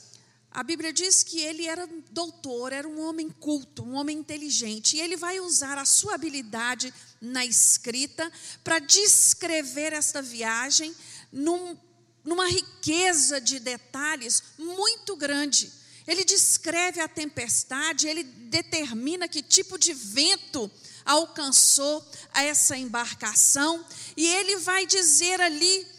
a 0.51 0.63
Bíblia 0.63 0.93
diz 0.93 1.23
que 1.23 1.41
ele 1.41 1.67
era 1.67 1.87
doutor, 2.11 2.73
era 2.73 2.89
um 2.89 3.01
homem 3.01 3.29
culto, 3.29 3.83
um 3.83 3.95
homem 3.95 4.19
inteligente, 4.19 4.97
e 4.97 5.01
ele 5.01 5.17
vai 5.17 5.39
usar 5.41 5.77
a 5.79 5.85
sua 5.85 6.15
habilidade 6.15 6.93
na 7.21 7.45
escrita 7.45 8.31
para 8.65 8.79
descrever 8.79 9.93
esta 9.93 10.23
viagem 10.23 10.95
num, 11.31 11.77
numa 12.25 12.49
riqueza 12.49 13.41
de 13.41 13.59
detalhes 13.59 14.43
muito 14.59 15.17
grande. 15.17 15.71
Ele 16.07 16.25
descreve 16.25 17.01
a 17.01 17.09
tempestade, 17.09 18.07
ele 18.07 18.23
determina 18.23 19.29
que 19.29 19.43
tipo 19.43 19.77
de 19.77 19.93
vento 19.93 20.71
alcançou 21.07 22.05
essa 22.35 22.77
embarcação, 22.77 23.83
e 24.17 24.27
ele 24.27 24.57
vai 24.59 24.85
dizer 24.85 25.41
ali 25.41 25.97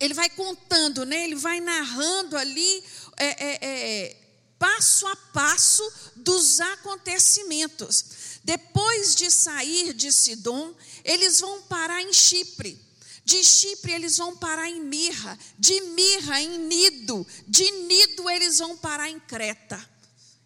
ele 0.00 0.12
vai 0.12 0.28
contando, 0.28 1.04
né? 1.06 1.24
ele 1.24 1.34
vai 1.34 1.60
narrando 1.60 2.36
ali 2.36 2.84
é, 3.16 3.26
é, 3.26 3.58
é, 3.62 4.16
passo 4.58 5.06
a 5.06 5.16
passo 5.16 5.92
dos 6.16 6.60
acontecimentos. 6.60 8.04
Depois 8.42 9.14
de 9.14 9.30
sair 9.30 9.94
de 9.94 10.12
Sidom, 10.12 10.74
eles 11.04 11.40
vão 11.40 11.62
parar 11.62 12.02
em 12.02 12.12
Chipre. 12.12 12.78
De 13.24 13.42
Chipre 13.42 13.92
eles 13.92 14.18
vão 14.18 14.36
parar 14.36 14.68
em 14.68 14.80
Mirra, 14.80 15.38
de 15.58 15.80
Mirra 15.80 16.42
em 16.42 16.58
Nido, 16.58 17.26
de 17.48 17.70
Nido 17.70 18.28
eles 18.28 18.58
vão 18.58 18.76
parar 18.76 19.08
em 19.08 19.18
Creta. 19.18 19.82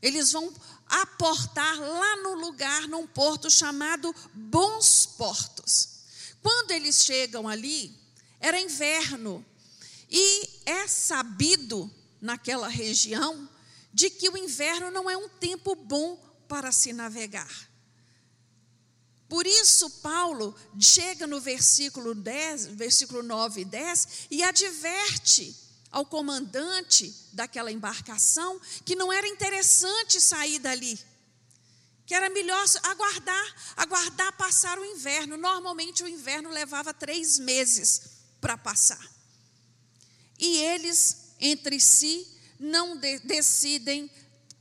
Eles 0.00 0.31
vão 0.31 0.53
aportar 0.88 1.78
lá 1.78 2.16
no 2.16 2.35
lugar, 2.35 2.88
num 2.88 3.07
porto 3.07 3.50
chamado 3.50 4.14
Bons 4.33 5.07
Portos. 5.07 5.88
Quando 6.42 6.71
eles 6.71 7.04
chegam 7.04 7.49
ali, 7.49 7.95
era 8.40 8.61
inverno. 8.61 9.45
E 10.11 10.49
é 10.64 10.87
sabido 10.87 11.90
naquela 12.21 12.68
região 12.68 13.49
de 13.92 14.11
que 14.11 14.28
o 14.28 14.37
inverno 14.37 14.90
não 14.90 15.09
é 15.09 15.16
um 15.16 15.28
tempo 15.28 15.75
bom 15.75 16.16
para 16.49 16.73
se 16.73 16.92
navegar. 16.92 17.68
Por 19.28 19.47
isso, 19.47 19.90
Paulo 20.00 20.54
chega 20.80 21.26
no 21.26 21.40
versículo 21.40 22.14
10, 22.14 22.68
versículo 22.68 23.23
9 23.23 23.61
e 23.61 23.64
10 23.66 24.09
e 24.30 24.42
adverte 24.42 25.68
ao 25.90 26.04
comandante 26.04 27.14
daquela 27.33 27.73
embarcação 27.73 28.61
que 28.85 28.95
não 28.95 29.12
era 29.12 29.26
interessante 29.26 30.21
sair 30.21 30.59
dali, 30.59 30.99
que 32.07 32.14
era 32.14 32.30
melhor 32.30 32.64
aguardar, 32.85 33.75
aguardar 33.76 34.33
passar 34.37 34.78
o 34.78 34.85
inverno. 34.85 35.37
Normalmente 35.37 36.02
o 36.02 36.09
inverno 36.09 36.50
levava 36.50 36.92
três 36.95 37.38
meses 37.38 38.02
para 38.40 38.57
passar. 38.57 39.18
E 40.38 40.57
eles, 40.59 41.35
entre 41.40 41.80
si, 41.80 42.26
não 42.59 42.97
de 42.97 43.18
decidem 43.21 44.11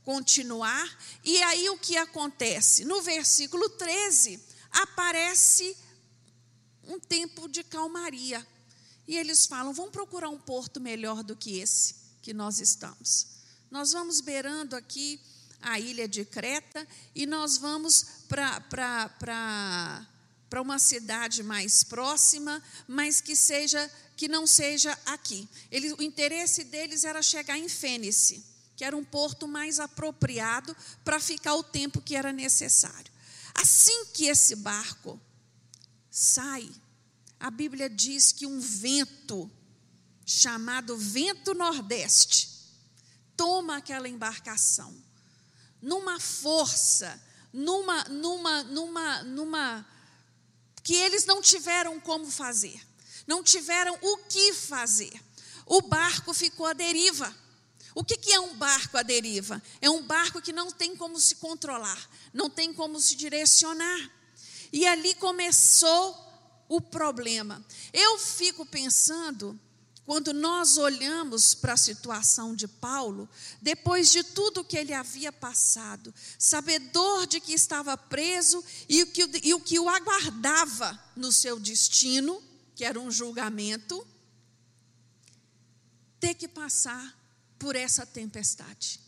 continuar. 0.04 0.98
E 1.24 1.42
aí 1.42 1.68
o 1.70 1.78
que 1.78 1.96
acontece? 1.96 2.84
No 2.84 3.02
versículo 3.02 3.68
13, 3.68 4.42
aparece 4.70 5.76
um 6.84 6.98
tempo 6.98 7.48
de 7.48 7.62
calmaria. 7.62 8.46
E 9.08 9.16
eles 9.16 9.46
falam: 9.46 9.72
vamos 9.72 9.90
procurar 9.90 10.28
um 10.28 10.38
porto 10.38 10.78
melhor 10.78 11.24
do 11.24 11.34
que 11.34 11.58
esse 11.58 11.96
que 12.20 12.34
nós 12.34 12.60
estamos. 12.60 13.26
Nós 13.70 13.92
vamos 13.92 14.20
beirando 14.20 14.76
aqui 14.76 15.18
a 15.60 15.80
ilha 15.80 16.06
de 16.06 16.24
Creta 16.24 16.86
e 17.14 17.26
nós 17.26 17.56
vamos 17.56 18.04
para 18.28 18.60
para 20.48 20.62
uma 20.62 20.78
cidade 20.78 21.42
mais 21.42 21.84
próxima, 21.84 22.62
mas 22.86 23.20
que 23.20 23.36
seja 23.36 23.90
que 24.16 24.28
não 24.28 24.46
seja 24.46 24.98
aqui. 25.06 25.48
Ele, 25.70 25.92
o 25.92 26.02
interesse 26.02 26.64
deles 26.64 27.04
era 27.04 27.22
chegar 27.22 27.56
em 27.56 27.68
Fênice, 27.68 28.44
que 28.76 28.84
era 28.84 28.96
um 28.96 29.04
porto 29.04 29.46
mais 29.46 29.78
apropriado 29.78 30.76
para 31.04 31.20
ficar 31.20 31.54
o 31.54 31.62
tempo 31.62 32.00
que 32.00 32.16
era 32.16 32.32
necessário. 32.32 33.12
Assim 33.54 34.06
que 34.06 34.26
esse 34.26 34.56
barco 34.56 35.20
sai, 36.10 36.68
a 37.40 37.50
Bíblia 37.50 37.88
diz 37.88 38.32
que 38.32 38.46
um 38.46 38.60
vento 38.60 39.50
chamado 40.26 40.96
vento 40.96 41.54
nordeste 41.54 42.50
toma 43.36 43.76
aquela 43.76 44.08
embarcação 44.08 44.94
numa 45.80 46.18
força, 46.18 47.20
numa 47.52 48.04
numa 48.04 48.62
numa 48.64 49.22
numa 49.22 49.86
que 50.82 50.94
eles 50.94 51.24
não 51.24 51.40
tiveram 51.40 52.00
como 52.00 52.30
fazer, 52.30 52.80
não 53.26 53.42
tiveram 53.42 53.96
o 54.00 54.18
que 54.18 54.52
fazer. 54.54 55.22
O 55.66 55.82
barco 55.82 56.32
ficou 56.32 56.66
à 56.66 56.72
deriva. 56.72 57.34
O 57.94 58.04
que, 58.04 58.16
que 58.16 58.32
é 58.32 58.40
um 58.40 58.54
barco 58.56 58.96
à 58.96 59.02
deriva? 59.02 59.62
É 59.80 59.90
um 59.90 60.02
barco 60.02 60.40
que 60.40 60.52
não 60.52 60.70
tem 60.70 60.96
como 60.96 61.18
se 61.20 61.34
controlar, 61.36 61.98
não 62.32 62.48
tem 62.48 62.72
como 62.72 62.98
se 63.00 63.14
direcionar. 63.16 64.10
E 64.72 64.86
ali 64.86 65.14
começou 65.14 66.27
o 66.68 66.80
problema. 66.80 67.64
Eu 67.92 68.18
fico 68.18 68.66
pensando 68.66 69.58
quando 70.08 70.32
nós 70.32 70.78
olhamos 70.78 71.54
para 71.54 71.74
a 71.74 71.76
situação 71.76 72.54
de 72.54 72.66
Paulo, 72.66 73.28
depois 73.60 74.10
de 74.10 74.22
tudo 74.22 74.64
que 74.64 74.78
ele 74.78 74.94
havia 74.94 75.30
passado, 75.30 76.14
sabedor 76.38 77.26
de 77.26 77.40
que 77.40 77.52
estava 77.52 77.94
preso 77.94 78.64
e 78.88 79.02
o 79.02 79.06
que, 79.08 79.28
e 79.42 79.52
o, 79.52 79.60
que 79.60 79.78
o 79.78 79.86
aguardava 79.86 80.98
no 81.14 81.30
seu 81.30 81.60
destino, 81.60 82.42
que 82.74 82.86
era 82.86 82.98
um 82.98 83.10
julgamento, 83.10 84.06
ter 86.18 86.32
que 86.32 86.48
passar 86.48 87.14
por 87.58 87.76
essa 87.76 88.06
tempestade, 88.06 89.00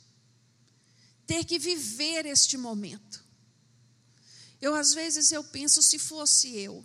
ter 1.26 1.47
que 1.47 1.59
viver 1.59 2.26
este 2.26 2.59
momento. 2.59 3.25
Eu, 4.61 4.75
às 4.75 4.93
vezes, 4.93 5.33
eu 5.33 5.43
penso, 5.43 5.81
se 5.81 5.99
fosse 5.99 6.55
eu, 6.59 6.85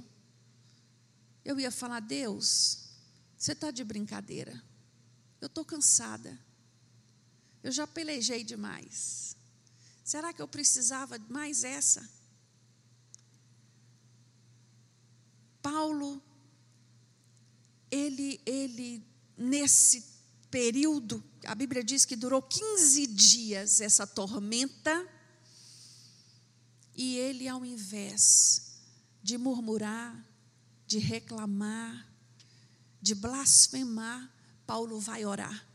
eu 1.46 1.60
ia 1.60 1.70
falar, 1.70 2.00
Deus, 2.00 2.90
você 3.38 3.52
está 3.52 3.70
de 3.70 3.84
brincadeira. 3.84 4.60
Eu 5.40 5.46
estou 5.46 5.64
cansada. 5.64 6.38
Eu 7.62 7.72
já 7.72 7.86
pelejei 7.86 8.44
demais. 8.44 9.38
Será 10.04 10.34
que 10.34 10.42
eu 10.42 10.48
precisava 10.48 11.20
mais 11.30 11.64
essa? 11.64 12.10
Paulo, 15.62 16.22
ele, 17.92 18.42
ele 18.46 19.06
nesse 19.38 20.04
período, 20.50 21.24
a 21.46 21.54
Bíblia 21.54 21.84
diz 21.84 22.06
que 22.06 22.16
durou 22.16 22.42
15 22.42 23.08
dias 23.08 23.82
essa 23.82 24.08
tormenta, 24.08 25.12
e 26.96 27.18
ele, 27.18 27.48
ao 27.48 27.66
invés 27.66 28.80
de 29.22 29.38
murmurar, 29.38 30.24
de 30.88 31.00
reclamar, 31.00 32.08
de 33.02 33.16
blasfemar, 33.16 34.32
Paulo 34.66 35.00
vai 35.00 35.26
orar. 35.26 35.66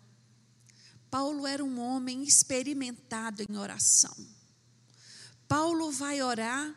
Paulo 1.10 1.46
era 1.46 1.64
um 1.64 1.80
homem 1.80 2.22
experimentado 2.22 3.42
em 3.42 3.56
oração. 3.56 4.16
Paulo 5.48 5.90
vai 5.90 6.22
orar 6.22 6.74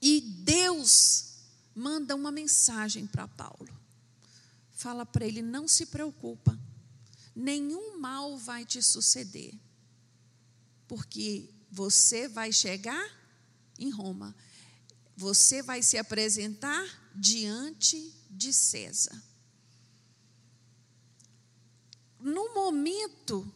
e 0.00 0.20
Deus 0.20 1.34
manda 1.74 2.14
uma 2.14 2.30
mensagem 2.30 3.06
para 3.06 3.26
Paulo. 3.26 3.68
Fala 4.72 5.04
para 5.04 5.26
ele: 5.26 5.42
não 5.42 5.66
se 5.66 5.86
preocupa, 5.86 6.58
nenhum 7.34 7.98
mal 7.98 8.38
vai 8.38 8.64
te 8.64 8.80
suceder, 8.80 9.52
porque 10.86 11.50
você 11.70 12.28
vai 12.28 12.52
chegar 12.52 13.04
em 13.78 13.90
Roma, 13.90 14.34
você 15.16 15.62
vai 15.62 15.82
se 15.82 15.96
apresentar 15.96 16.84
diante 17.14 18.12
de 18.30 18.52
César. 18.52 19.22
No 22.20 22.52
momento 22.52 23.50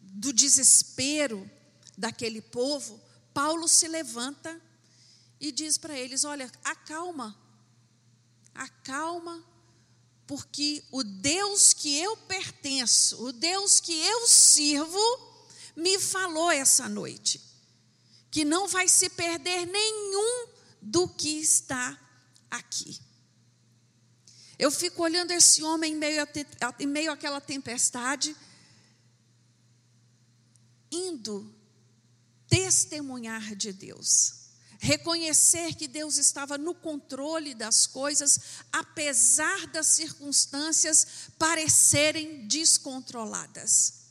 do 0.00 0.32
desespero 0.32 1.50
daquele 1.96 2.42
povo, 2.42 3.00
Paulo 3.32 3.66
se 3.66 3.88
levanta 3.88 4.60
e 5.40 5.50
diz 5.50 5.78
para 5.78 5.98
eles: 5.98 6.24
Olha, 6.24 6.50
acalma, 6.62 7.36
acalma, 8.54 9.42
porque 10.26 10.84
o 10.90 11.02
Deus 11.02 11.72
que 11.72 11.96
eu 11.98 12.16
pertenço, 12.16 13.22
o 13.24 13.32
Deus 13.32 13.80
que 13.80 13.92
eu 13.92 14.26
sirvo, 14.28 15.00
me 15.74 15.98
falou 15.98 16.50
essa 16.50 16.88
noite 16.88 17.40
que 18.30 18.44
não 18.44 18.66
vai 18.66 18.88
se 18.88 19.10
perder 19.10 19.66
nenhum 19.66 20.51
do 20.82 21.08
que 21.08 21.40
está 21.40 21.98
aqui. 22.50 23.00
Eu 24.58 24.70
fico 24.70 25.02
olhando 25.02 25.30
esse 25.30 25.62
homem 25.62 25.94
em 25.94 25.96
meio, 25.96 26.22
a, 26.22 26.74
em 26.78 26.86
meio 26.86 27.10
àquela 27.10 27.40
tempestade, 27.40 28.36
indo 30.90 31.54
testemunhar 32.48 33.56
de 33.56 33.72
Deus 33.72 34.42
reconhecer 34.82 35.76
que 35.76 35.86
Deus 35.86 36.16
estava 36.16 36.58
no 36.58 36.74
controle 36.74 37.54
das 37.54 37.86
coisas, 37.86 38.40
apesar 38.72 39.68
das 39.68 39.86
circunstâncias 39.86 41.06
parecerem 41.38 42.48
descontroladas. 42.48 44.02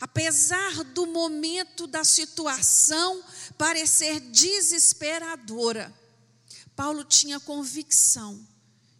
Apesar 0.00 0.82
do 0.82 1.06
momento 1.06 1.86
da 1.86 2.02
situação 2.02 3.22
parecer 3.56 4.20
desesperadora, 4.20 5.92
Paulo 6.74 7.04
tinha 7.04 7.38
convicção 7.38 8.46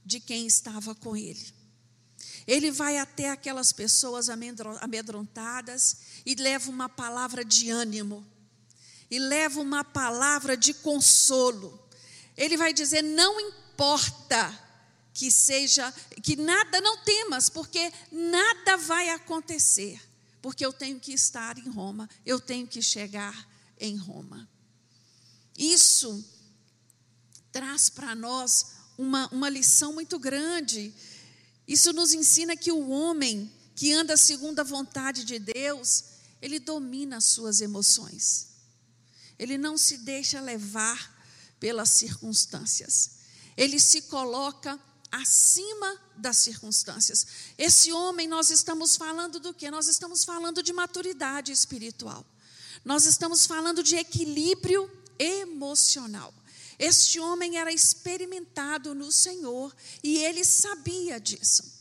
de 0.04 0.20
quem 0.20 0.46
estava 0.46 0.94
com 0.94 1.16
ele. 1.16 1.52
Ele 2.46 2.70
vai 2.70 2.98
até 2.98 3.30
aquelas 3.30 3.72
pessoas 3.72 4.28
amedrontadas 4.28 5.96
e 6.26 6.34
leva 6.34 6.70
uma 6.70 6.88
palavra 6.88 7.44
de 7.44 7.70
ânimo 7.70 8.26
e 9.10 9.18
leva 9.18 9.60
uma 9.60 9.82
palavra 9.84 10.56
de 10.56 10.74
consolo. 10.74 11.80
Ele 12.36 12.56
vai 12.56 12.72
dizer: 12.72 13.02
não 13.02 13.40
importa 13.40 14.60
que 15.12 15.30
seja, 15.30 15.92
que 16.22 16.36
nada, 16.36 16.80
não 16.80 16.98
temas, 16.98 17.48
porque 17.48 17.92
nada 18.10 18.76
vai 18.76 19.10
acontecer, 19.10 20.00
porque 20.42 20.66
eu 20.66 20.72
tenho 20.72 20.98
que 20.98 21.12
estar 21.12 21.56
em 21.56 21.70
Roma, 21.70 22.10
eu 22.26 22.40
tenho 22.40 22.66
que 22.66 22.82
chegar 22.82 23.48
em 23.78 23.96
Roma. 23.96 24.48
Isso 25.56 26.24
traz 27.52 27.88
para 27.88 28.14
nós 28.14 28.66
uma, 28.98 29.28
uma 29.28 29.48
lição 29.48 29.92
muito 29.92 30.18
grande. 30.18 30.92
Isso 31.66 31.92
nos 31.92 32.12
ensina 32.12 32.56
que 32.56 32.72
o 32.72 32.88
homem 32.88 33.52
que 33.74 33.92
anda 33.92 34.16
segundo 34.16 34.60
a 34.60 34.64
vontade 34.64 35.24
de 35.24 35.38
Deus, 35.38 36.04
ele 36.40 36.58
domina 36.58 37.16
as 37.16 37.24
suas 37.24 37.60
emoções. 37.60 38.48
Ele 39.38 39.58
não 39.58 39.76
se 39.76 39.98
deixa 39.98 40.40
levar 40.40 41.12
pelas 41.58 41.90
circunstâncias. 41.90 43.10
Ele 43.56 43.80
se 43.80 44.02
coloca 44.02 44.78
acima 45.10 46.00
das 46.16 46.38
circunstâncias. 46.38 47.26
Esse 47.56 47.92
homem, 47.92 48.26
nós 48.26 48.50
estamos 48.50 48.96
falando 48.96 49.38
do 49.38 49.54
que? 49.54 49.70
Nós 49.70 49.86
estamos 49.86 50.24
falando 50.24 50.62
de 50.62 50.72
maturidade 50.72 51.52
espiritual. 51.52 52.24
Nós 52.84 53.06
estamos 53.06 53.46
falando 53.46 53.82
de 53.82 53.96
equilíbrio 53.96 54.90
emocional. 55.18 56.34
Este 56.78 57.18
homem 57.18 57.56
era 57.56 57.72
experimentado 57.72 58.94
no 58.94 59.10
Senhor 59.10 59.74
e 60.02 60.18
ele 60.18 60.44
sabia 60.44 61.18
disso. 61.18 61.72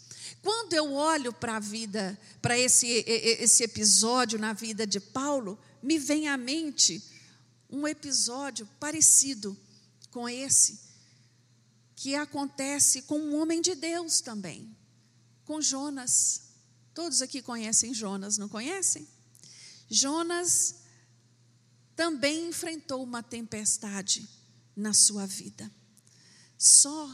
Quando 0.42 0.74
eu 0.74 0.94
olho 0.94 1.34
para 1.34 1.58
a 1.58 1.60
vida, 1.60 2.20
para 2.42 2.58
esse, 2.58 2.88
esse 2.88 3.64
episódio 3.64 4.38
na 4.38 4.54
vida 4.54 4.86
de 4.86 5.00
Paulo, 5.00 5.60
me 5.82 5.98
vem 5.98 6.28
à 6.28 6.38
mente 6.38 7.04
um 7.70 7.88
episódio 7.88 8.68
parecido 8.80 9.58
com 10.12 10.30
esse, 10.30 10.80
que 11.96 12.14
acontece 12.14 13.02
com 13.04 13.18
um 13.18 13.42
homem 13.42 13.62
de 13.62 13.74
Deus 13.74 14.22
também, 14.22 14.76
com 15.44 15.60
Jonas. 15.60 16.42
Todos 16.94 17.22
aqui 17.22 17.42
conhecem 17.42 17.94
Jonas, 17.94 18.38
não 18.38 18.48
conhecem? 18.48 19.08
Jonas 19.90 20.76
também 21.96 22.48
enfrentou 22.48 23.04
uma 23.04 23.22
tempestade 23.22 24.28
na 24.76 24.94
sua 24.94 25.26
vida. 25.26 25.70
Só 26.58 27.10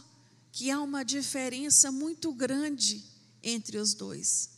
que 0.51 0.69
há 0.71 0.81
uma 0.81 1.03
diferença 1.03 1.91
muito 1.91 2.33
grande 2.33 3.03
entre 3.41 3.77
os 3.77 3.93
dois. 3.93 4.49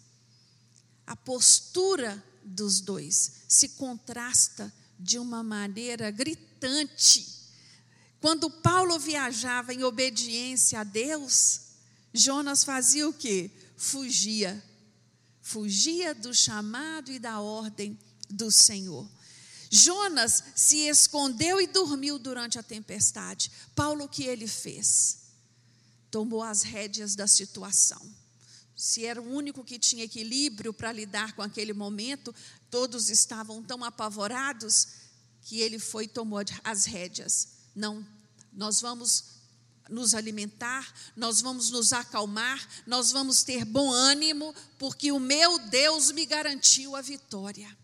A 1.06 1.16
postura 1.16 2.24
dos 2.44 2.82
dois 2.82 3.44
se 3.48 3.70
contrasta 3.70 4.74
de 5.00 5.18
uma 5.18 5.44
maneira 5.44 6.12
gritante. 6.12 7.28
Quando 8.20 8.50
Paulo 8.50 9.00
viajava 9.00 9.74
em 9.74 9.84
obediência 9.84 10.80
a 10.80 10.84
Deus, 10.84 11.62
Jonas 12.14 12.64
fazia 12.64 13.08
o 13.08 13.14
quê? 13.14 13.50
Fugia. 13.76 14.64
Fugia 15.42 16.14
do 16.14 16.34
chamado 16.34 17.12
e 17.12 17.18
da 17.18 17.40
ordem 17.40 17.98
do 18.30 18.52
Senhor. 18.52 19.10
Jonas 19.72 20.44
se 20.56 20.88
escondeu 20.88 21.60
e 21.60 21.66
dormiu 21.66 22.20
durante 22.20 22.60
a 22.60 22.64
tempestade. 22.64 23.50
Paulo, 23.74 24.04
o 24.04 24.10
que 24.10 24.26
ele 24.26 24.48
fez? 24.48 25.20
Tomou 26.12 26.44
as 26.44 26.62
rédeas 26.62 27.16
da 27.16 27.26
situação. 27.26 28.02
Se 28.76 29.06
era 29.06 29.22
o 29.22 29.32
único 29.34 29.64
que 29.64 29.80
tinha 29.80 30.04
equilíbrio 30.04 30.74
para 30.74 30.92
lidar 30.92 31.34
com 31.34 31.42
aquele 31.42 31.72
momento, 31.72 32.34
Todos 32.72 33.10
estavam 33.10 33.62
tão 33.62 33.84
apavorados 33.84 34.88
que 35.42 35.60
ele 35.60 35.78
foi 35.78 36.06
e 36.06 36.08
tomou 36.08 36.40
as 36.64 36.86
rédeas. 36.86 37.50
Não, 37.76 38.08
nós 38.54 38.80
vamos 38.80 39.26
nos 39.90 40.14
alimentar, 40.14 40.94
nós 41.18 41.42
vamos 41.42 41.70
nos 41.70 41.92
acalmar, 41.92 42.66
nós 42.88 43.12
vamos 43.12 43.44
ter 43.44 43.66
bom 43.66 43.92
ânimo, 43.92 44.56
porque 44.80 45.12
o 45.12 45.20
meu 45.20 45.60
Deus 45.68 46.12
me 46.12 46.26
garantiu 46.26 46.96
a 46.96 47.02
vitória. 47.02 47.78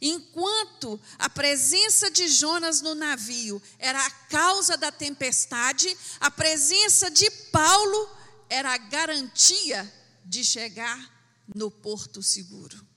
Enquanto 0.00 1.00
a 1.18 1.28
presença 1.28 2.10
de 2.10 2.28
Jonas 2.28 2.80
no 2.80 2.94
navio 2.94 3.60
era 3.78 4.04
a 4.04 4.10
causa 4.10 4.76
da 4.76 4.90
tempestade, 4.90 5.96
a 6.20 6.30
presença 6.30 7.10
de 7.10 7.30
Paulo 7.52 8.08
era 8.48 8.72
a 8.72 8.78
garantia 8.78 9.92
de 10.24 10.44
chegar 10.44 11.12
no 11.54 11.70
porto 11.70 12.22
seguro 12.22 12.94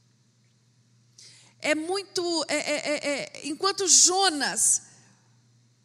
é 1.60 1.76
muito. 1.76 2.46
É, 2.48 2.56
é, 2.56 2.76
é, 2.76 3.10
é, 3.10 3.48
enquanto 3.48 3.88
Jonas 3.88 4.84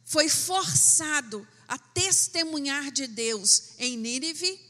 foi 0.05 0.29
forçado 0.29 1.47
a 1.67 1.79
testemunhar 1.79 2.91
de 2.93 3.07
Deus 3.07 3.73
em 3.79 3.97
Nínive, 3.97 4.61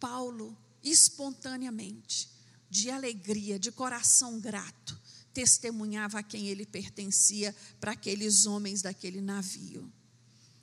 Paulo, 0.00 0.56
espontaneamente, 0.82 2.28
de 2.72 2.88
alegria, 2.88 3.58
de 3.58 3.70
coração 3.70 4.40
grato, 4.40 4.98
testemunhava 5.34 6.20
a 6.20 6.22
quem 6.22 6.48
ele 6.48 6.64
pertencia 6.64 7.54
para 7.78 7.92
aqueles 7.92 8.46
homens 8.46 8.80
daquele 8.80 9.20
navio. 9.20 9.92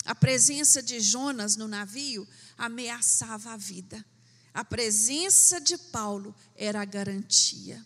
A 0.03 0.15
presença 0.15 0.81
de 0.81 0.99
Jonas 0.99 1.55
no 1.55 1.67
navio 1.67 2.27
ameaçava 2.57 3.51
a 3.51 3.57
vida. 3.57 4.03
A 4.51 4.65
presença 4.65 5.61
de 5.61 5.77
Paulo 5.77 6.35
era 6.55 6.81
a 6.81 6.85
garantia. 6.85 7.85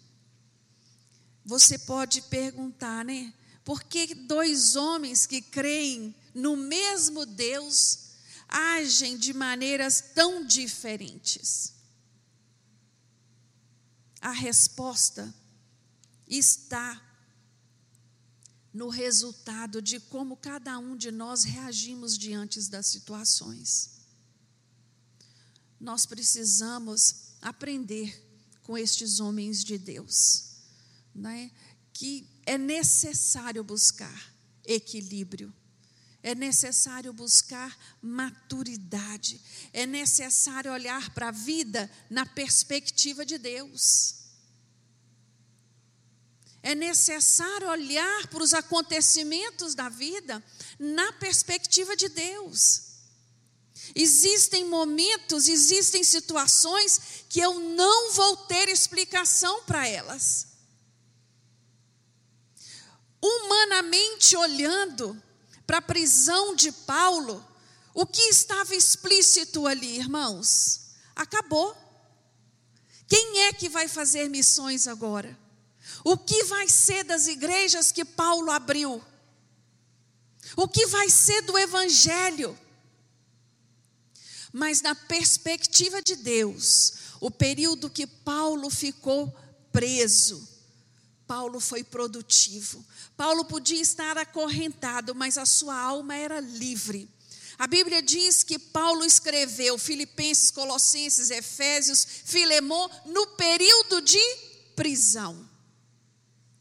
Você 1.43 1.77
pode 1.77 2.21
perguntar, 2.21 3.03
né? 3.03 3.33
Por 3.65 3.83
que 3.83 4.15
dois 4.15 4.77
homens 4.77 5.25
que 5.25 5.41
creem 5.41 6.15
no 6.33 6.55
mesmo 6.55 7.25
Deus 7.25 8.11
agem 8.47 9.17
de 9.17 9.33
maneiras 9.33 10.01
tão 10.15 10.45
diferentes? 10.45 11.73
A 14.23 14.31
resposta 14.31 15.35
está 16.25 17.01
no 18.73 18.87
resultado 18.87 19.81
de 19.81 19.99
como 19.99 20.37
cada 20.37 20.79
um 20.79 20.95
de 20.95 21.11
nós 21.11 21.43
reagimos 21.43 22.17
diante 22.17 22.61
das 22.69 22.87
situações. 22.87 23.99
Nós 25.77 26.05
precisamos 26.05 27.33
aprender 27.41 28.17
com 28.63 28.77
estes 28.77 29.19
homens 29.19 29.61
de 29.61 29.77
Deus, 29.77 30.53
né? 31.13 31.51
que 31.91 32.25
é 32.45 32.57
necessário 32.57 33.61
buscar 33.61 34.33
equilíbrio, 34.63 35.53
é 36.23 36.33
necessário 36.33 37.11
buscar 37.11 37.77
maturidade, 38.01 39.41
é 39.73 39.85
necessário 39.85 40.71
olhar 40.71 41.13
para 41.13 41.27
a 41.27 41.31
vida 41.31 41.91
na 42.09 42.25
perspectiva 42.25 43.25
de 43.25 43.37
Deus. 43.37 44.15
É 46.63 46.73
necessário 46.73 47.67
olhar 47.69 48.27
para 48.27 48.41
os 48.41 48.53
acontecimentos 48.53 49.75
da 49.75 49.89
vida 49.89 50.41
na 50.79 51.11
perspectiva 51.11 51.93
de 51.93 52.07
Deus. 52.07 52.93
Existem 53.93 54.63
momentos, 54.63 55.49
existem 55.49 56.05
situações 56.05 57.25
que 57.27 57.41
eu 57.41 57.59
não 57.59 58.13
vou 58.13 58.37
ter 58.37 58.69
explicação 58.69 59.63
para 59.63 59.85
elas. 59.85 60.47
Humanamente 63.21 64.37
olhando 64.37 65.21
para 65.65 65.77
a 65.77 65.81
prisão 65.81 66.55
de 66.55 66.71
Paulo, 66.71 67.45
o 67.93 68.05
que 68.05 68.21
estava 68.23 68.75
explícito 68.75 69.67
ali, 69.67 69.97
irmãos? 69.97 70.81
Acabou. 71.15 71.75
Quem 73.07 73.41
é 73.41 73.53
que 73.53 73.69
vai 73.69 73.87
fazer 73.87 74.29
missões 74.29 74.87
agora? 74.87 75.37
O 76.03 76.17
que 76.17 76.43
vai 76.45 76.67
ser 76.67 77.03
das 77.03 77.27
igrejas 77.27 77.91
que 77.91 78.03
Paulo 78.03 78.51
abriu? 78.51 79.03
O 80.55 80.67
que 80.67 80.87
vai 80.87 81.09
ser 81.09 81.41
do 81.43 81.57
evangelho? 81.57 82.57
Mas 84.51 84.81
na 84.81 84.93
perspectiva 84.93 86.01
de 86.01 86.15
Deus, 86.15 86.93
o 87.19 87.31
período 87.31 87.89
que 87.89 88.05
Paulo 88.05 88.69
ficou 88.69 89.33
preso, 89.71 90.47
Paulo 91.27 91.59
foi 91.59 91.83
produtivo. 91.83 92.83
Paulo 93.15 93.45
podia 93.45 93.81
estar 93.81 94.17
acorrentado, 94.17 95.15
mas 95.15 95.37
a 95.37 95.45
sua 95.45 95.75
alma 95.75 96.15
era 96.15 96.39
livre. 96.39 97.09
A 97.57 97.67
Bíblia 97.67 98.01
diz 98.01 98.43
que 98.43 98.57
Paulo 98.57 99.05
escreveu 99.05 99.77
Filipenses, 99.77 100.51
Colossenses, 100.51 101.29
Efésios, 101.29 102.05
Filemão 102.25 102.89
no 103.05 103.27
período 103.27 104.01
de 104.01 104.19
prisão 104.75 105.52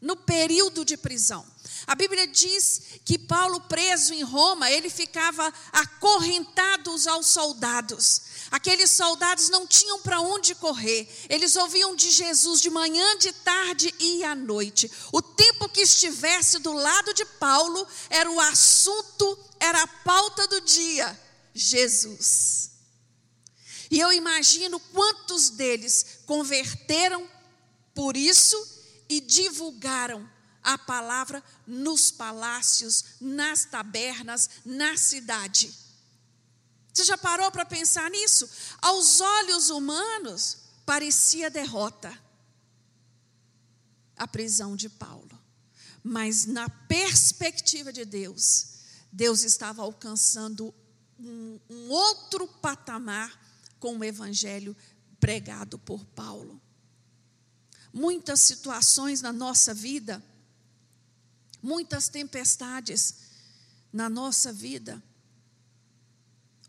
no 0.03 0.17
período 0.17 0.85
de 0.85 0.97
prisão. 0.97 1.47
A 1.87 1.95
Bíblia 1.95 2.27
diz 2.27 2.83
que 3.05 3.17
Paulo, 3.17 3.61
preso 3.63 4.13
em 4.13 4.23
Roma, 4.23 4.69
ele 4.69 4.91
ficava 4.91 5.53
acorrentado 5.73 6.91
aos 7.09 7.27
soldados. 7.29 8.23
Aqueles 8.51 8.91
soldados 8.91 9.49
não 9.49 9.67
tinham 9.67 10.01
para 10.01 10.21
onde 10.21 10.57
correr. 10.57 11.09
Eles 11.29 11.55
ouviam 11.55 11.95
de 11.95 12.11
Jesus 12.11 12.61
de 12.61 12.69
manhã, 12.69 13.17
de 13.17 13.33
tarde 13.33 13.95
e 13.99 14.25
à 14.25 14.35
noite. 14.35 14.91
O 15.13 15.23
tempo 15.23 15.69
que 15.69 15.81
estivesse 15.81 16.59
do 16.59 16.73
lado 16.73 17.15
de 17.15 17.25
Paulo 17.25 17.87
era 18.11 18.31
o 18.31 18.41
assunto, 18.41 19.39
era 19.61 19.83
a 19.83 19.87
pauta 19.87 20.49
do 20.49 20.61
dia: 20.63 21.19
Jesus. 21.55 22.73
E 23.91 24.01
eu 24.01 24.13
imagino 24.13 24.81
quantos 24.81 25.51
deles 25.51 26.19
converteram 26.27 27.29
por 27.95 28.17
isso 28.17 28.72
e 29.13 29.21
divulgaram 29.21 30.27
a 30.63 30.79
palavra 30.79 31.45
nos 31.67 32.11
palácios, 32.11 33.17
nas 33.21 33.67
tabernas, 33.67 34.49
na 34.65 34.97
cidade. 34.97 35.71
Você 36.91 37.05
já 37.05 37.19
parou 37.19 37.51
para 37.51 37.67
pensar 37.67 38.11
nisso? 38.11 38.49
Aos 38.81 39.21
olhos 39.21 39.69
humanos, 39.69 40.59
parecia 40.87 41.51
derrota 41.51 42.19
a 44.17 44.27
prisão 44.27 44.77
de 44.77 44.89
Paulo. 44.89 45.39
Mas 46.03 46.47
na 46.47 46.71
perspectiva 46.71 47.93
de 47.93 48.07
Deus, 48.07 48.79
Deus 49.13 49.43
estava 49.43 49.83
alcançando 49.83 50.75
um, 51.21 51.61
um 51.69 51.91
outro 51.91 52.49
patamar 52.49 53.39
com 53.79 53.99
o 53.99 54.05
evangelho 54.05 54.75
pregado 55.21 55.79
por 55.79 56.03
Paulo 56.07 56.62
muitas 57.93 58.41
situações 58.41 59.21
na 59.21 59.33
nossa 59.33 59.75
vida, 59.75 60.23
muitas 61.63 62.09
tempestades 62.09 63.15
na 63.93 64.09
nossa 64.09 64.53
vida. 64.53 65.03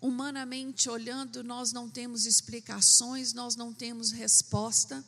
Humanamente 0.01 0.89
olhando, 0.89 1.43
nós 1.43 1.71
não 1.71 1.89
temos 1.89 2.25
explicações, 2.25 3.31
nós 3.31 3.55
não 3.55 3.73
temos 3.73 4.11
resposta, 4.11 5.03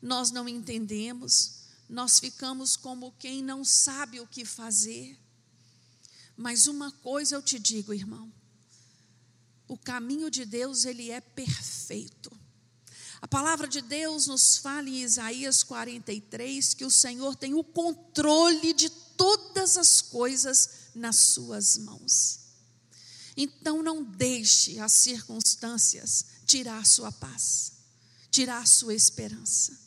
nós 0.00 0.30
não 0.30 0.48
entendemos, 0.48 1.64
nós 1.88 2.20
ficamos 2.20 2.76
como 2.76 3.12
quem 3.18 3.42
não 3.42 3.64
sabe 3.64 4.20
o 4.20 4.26
que 4.26 4.44
fazer. 4.44 5.18
Mas 6.36 6.68
uma 6.68 6.92
coisa 6.92 7.34
eu 7.34 7.42
te 7.42 7.58
digo, 7.58 7.92
irmão, 7.92 8.32
o 9.66 9.76
caminho 9.76 10.30
de 10.30 10.44
Deus, 10.44 10.84
ele 10.84 11.10
é 11.10 11.20
perfeito. 11.20 12.39
A 13.22 13.28
palavra 13.28 13.68
de 13.68 13.82
Deus 13.82 14.26
nos 14.26 14.56
fala 14.56 14.88
em 14.88 15.02
Isaías 15.02 15.62
43 15.62 16.74
que 16.74 16.84
o 16.84 16.90
Senhor 16.90 17.36
tem 17.36 17.54
o 17.54 17.62
controle 17.62 18.72
de 18.72 18.88
todas 18.88 19.76
as 19.76 20.00
coisas 20.00 20.70
nas 20.94 21.16
suas 21.16 21.76
mãos. 21.76 22.40
Então 23.36 23.82
não 23.82 24.02
deixe 24.02 24.78
as 24.78 24.92
circunstâncias 24.92 26.24
tirar 26.46 26.78
a 26.78 26.84
sua 26.84 27.12
paz, 27.12 27.72
tirar 28.30 28.62
a 28.62 28.66
sua 28.66 28.94
esperança, 28.94 29.78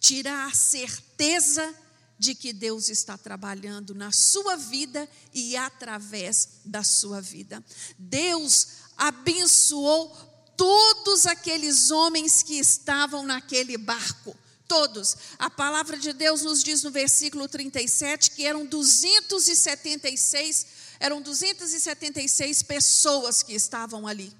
tirar 0.00 0.48
a 0.48 0.54
certeza 0.54 1.74
de 2.18 2.34
que 2.34 2.52
Deus 2.52 2.88
está 2.88 3.16
trabalhando 3.16 3.94
na 3.94 4.12
sua 4.12 4.56
vida 4.56 5.08
e 5.32 5.56
através 5.56 6.60
da 6.64 6.82
sua 6.84 7.20
vida. 7.20 7.64
Deus 7.98 8.66
abençoou 8.96 10.29
todos 10.60 11.24
aqueles 11.24 11.90
homens 11.90 12.42
que 12.42 12.58
estavam 12.58 13.24
naquele 13.24 13.78
barco. 13.78 14.36
Todos. 14.68 15.16
A 15.38 15.48
palavra 15.48 15.96
de 15.96 16.12
Deus 16.12 16.42
nos 16.42 16.62
diz 16.62 16.82
no 16.82 16.90
versículo 16.90 17.48
37 17.48 18.32
que 18.32 18.44
eram 18.44 18.66
276, 18.66 20.66
eram 21.00 21.22
276 21.22 22.62
pessoas 22.64 23.42
que 23.42 23.54
estavam 23.54 24.06
ali. 24.06 24.30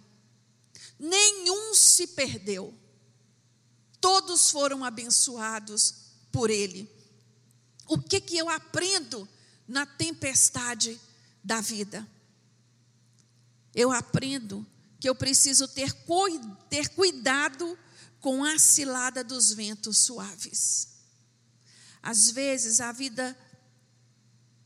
Nenhum 0.98 1.74
se 1.74 2.08
perdeu. 2.08 2.74
Todos 3.98 4.50
foram 4.50 4.84
abençoados 4.84 5.94
por 6.30 6.50
ele. 6.50 6.86
O 7.86 7.96
que 7.96 8.20
que 8.20 8.36
eu 8.36 8.50
aprendo 8.50 9.26
na 9.66 9.86
tempestade 9.86 11.00
da 11.42 11.62
vida? 11.62 12.06
Eu 13.74 13.90
aprendo 13.90 14.66
que 15.00 15.08
eu 15.08 15.14
preciso 15.14 15.66
ter, 15.66 15.96
ter 16.68 16.90
cuidado 16.90 17.76
com 18.20 18.44
a 18.44 18.58
cilada 18.58 19.24
dos 19.24 19.52
ventos 19.52 19.98
suaves. 19.98 20.88
Às 22.02 22.30
vezes 22.30 22.80
a 22.80 22.92
vida 22.92 23.36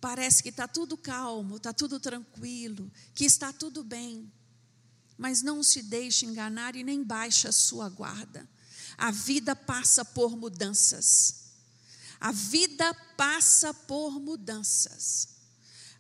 parece 0.01 0.43
que 0.43 0.49
está 0.49 0.67
tudo 0.67 0.97
calmo, 0.97 1.57
está 1.57 1.73
tudo 1.73 2.01
tranquilo, 2.01 2.91
que 3.15 3.25
está 3.25 3.53
tudo 3.53 3.85
bem. 3.85 4.31
Mas 5.17 5.41
não 5.41 5.63
se 5.63 5.83
deixe 5.83 6.27
enganar 6.27 6.75
e 6.75 6.83
nem 6.83 7.03
baixe 7.03 7.47
a 7.47 7.53
sua 7.53 7.89
guarda. 7.89 8.49
A 8.99 9.13
vida 9.13 9.55
passa 9.55 10.05
por 10.05 10.37
mudanças. 10.37 11.45
A 12.21 12.33
vida 12.33 12.93
passa 13.17 13.73
por 13.73 14.19
mudanças. 14.21 15.34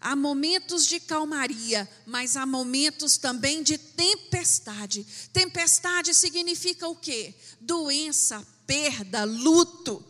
Há 0.05 0.14
momentos 0.14 0.85
de 0.85 1.01
calmaria, 1.01 1.88
mas 2.05 2.37
há 2.37 2.45
momentos 2.45 3.17
também 3.17 3.62
de 3.62 3.79
tempestade. 3.79 5.03
Tempestade 5.33 6.12
significa 6.12 6.87
o 6.87 6.95
quê? 6.95 7.35
Doença, 7.59 8.47
perda, 8.67 9.25
luto, 9.25 10.05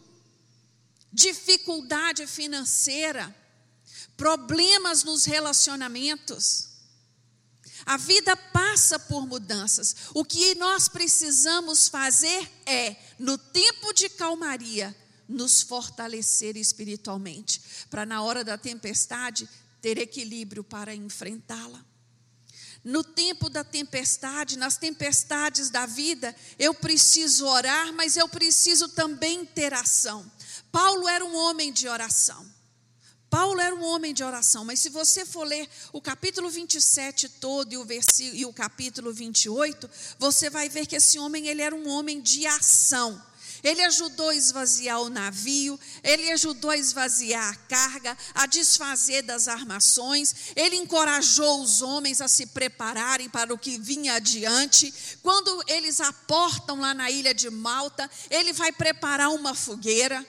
dificuldade 1.12 2.26
financeira, 2.26 3.32
problemas 4.16 5.04
nos 5.04 5.26
relacionamentos. 5.26 6.70
A 7.86 7.96
vida 7.96 8.36
passa 8.36 8.98
por 8.98 9.28
mudanças. 9.28 9.94
O 10.12 10.24
que 10.24 10.56
nós 10.56 10.88
precisamos 10.88 11.86
fazer 11.86 12.50
é, 12.66 12.96
no 13.16 13.38
tempo 13.38 13.92
de 13.92 14.08
calmaria, 14.08 14.92
nos 15.28 15.62
fortalecer 15.62 16.56
espiritualmente, 16.56 17.62
para 17.88 18.04
na 18.04 18.22
hora 18.22 18.42
da 18.42 18.58
tempestade 18.58 19.48
ter 19.84 19.98
equilíbrio 19.98 20.64
para 20.64 20.94
enfrentá-la. 20.94 21.84
No 22.82 23.04
tempo 23.04 23.50
da 23.50 23.62
tempestade, 23.62 24.56
nas 24.56 24.78
tempestades 24.78 25.68
da 25.68 25.84
vida, 25.84 26.34
eu 26.58 26.72
preciso 26.72 27.44
orar, 27.44 27.92
mas 27.92 28.16
eu 28.16 28.26
preciso 28.26 28.88
também 28.88 29.44
ter 29.44 29.74
ação. 29.74 30.24
Paulo 30.72 31.06
era 31.06 31.22
um 31.22 31.36
homem 31.36 31.70
de 31.70 31.86
oração. 31.86 32.50
Paulo 33.28 33.60
era 33.60 33.74
um 33.74 33.84
homem 33.84 34.14
de 34.14 34.24
oração, 34.24 34.64
mas 34.64 34.80
se 34.80 34.88
você 34.88 35.26
for 35.26 35.44
ler 35.44 35.68
o 35.92 36.00
capítulo 36.00 36.48
27 36.48 37.28
todo 37.28 37.70
e 37.74 37.76
o, 37.76 37.84
versículo, 37.84 38.36
e 38.36 38.46
o 38.46 38.54
capítulo 38.54 39.12
28, 39.12 39.90
você 40.18 40.48
vai 40.48 40.70
ver 40.70 40.86
que 40.86 40.96
esse 40.96 41.18
homem 41.18 41.46
ele 41.46 41.60
era 41.60 41.76
um 41.76 41.90
homem 41.90 42.22
de 42.22 42.46
ação. 42.46 43.22
Ele 43.64 43.82
ajudou 43.82 44.28
a 44.28 44.34
esvaziar 44.34 45.00
o 45.00 45.08
navio, 45.08 45.80
ele 46.02 46.30
ajudou 46.32 46.70
a 46.70 46.76
esvaziar 46.76 47.50
a 47.50 47.56
carga, 47.56 48.16
a 48.34 48.44
desfazer 48.44 49.22
das 49.22 49.48
armações, 49.48 50.52
ele 50.54 50.76
encorajou 50.76 51.62
os 51.62 51.80
homens 51.80 52.20
a 52.20 52.28
se 52.28 52.44
prepararem 52.44 53.30
para 53.30 53.54
o 53.54 53.58
que 53.58 53.78
vinha 53.78 54.16
adiante. 54.16 54.92
Quando 55.22 55.64
eles 55.66 55.98
aportam 55.98 56.78
lá 56.78 56.92
na 56.92 57.10
ilha 57.10 57.32
de 57.32 57.48
Malta, 57.48 58.08
ele 58.28 58.52
vai 58.52 58.70
preparar 58.70 59.30
uma 59.30 59.54
fogueira. 59.54 60.24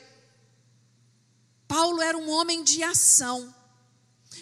Paulo 1.67 2.01
era 2.01 2.17
um 2.17 2.29
homem 2.29 2.63
de 2.63 2.81
ação. 2.83 3.53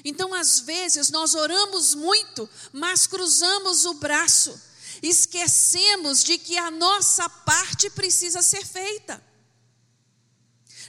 Então, 0.06 0.36
às 0.36 0.60
vezes, 0.60 1.10
nós 1.10 1.34
oramos 1.34 1.96
muito, 1.96 2.48
mas 2.72 3.08
cruzamos 3.08 3.86
o 3.86 3.96
braço 3.96 4.73
esquecemos 5.04 6.24
de 6.24 6.38
que 6.38 6.58
a 6.58 6.72
nossa 6.72 7.30
parte 7.30 7.90
precisa 7.90 8.42
ser 8.42 8.66
feita. 8.66 9.22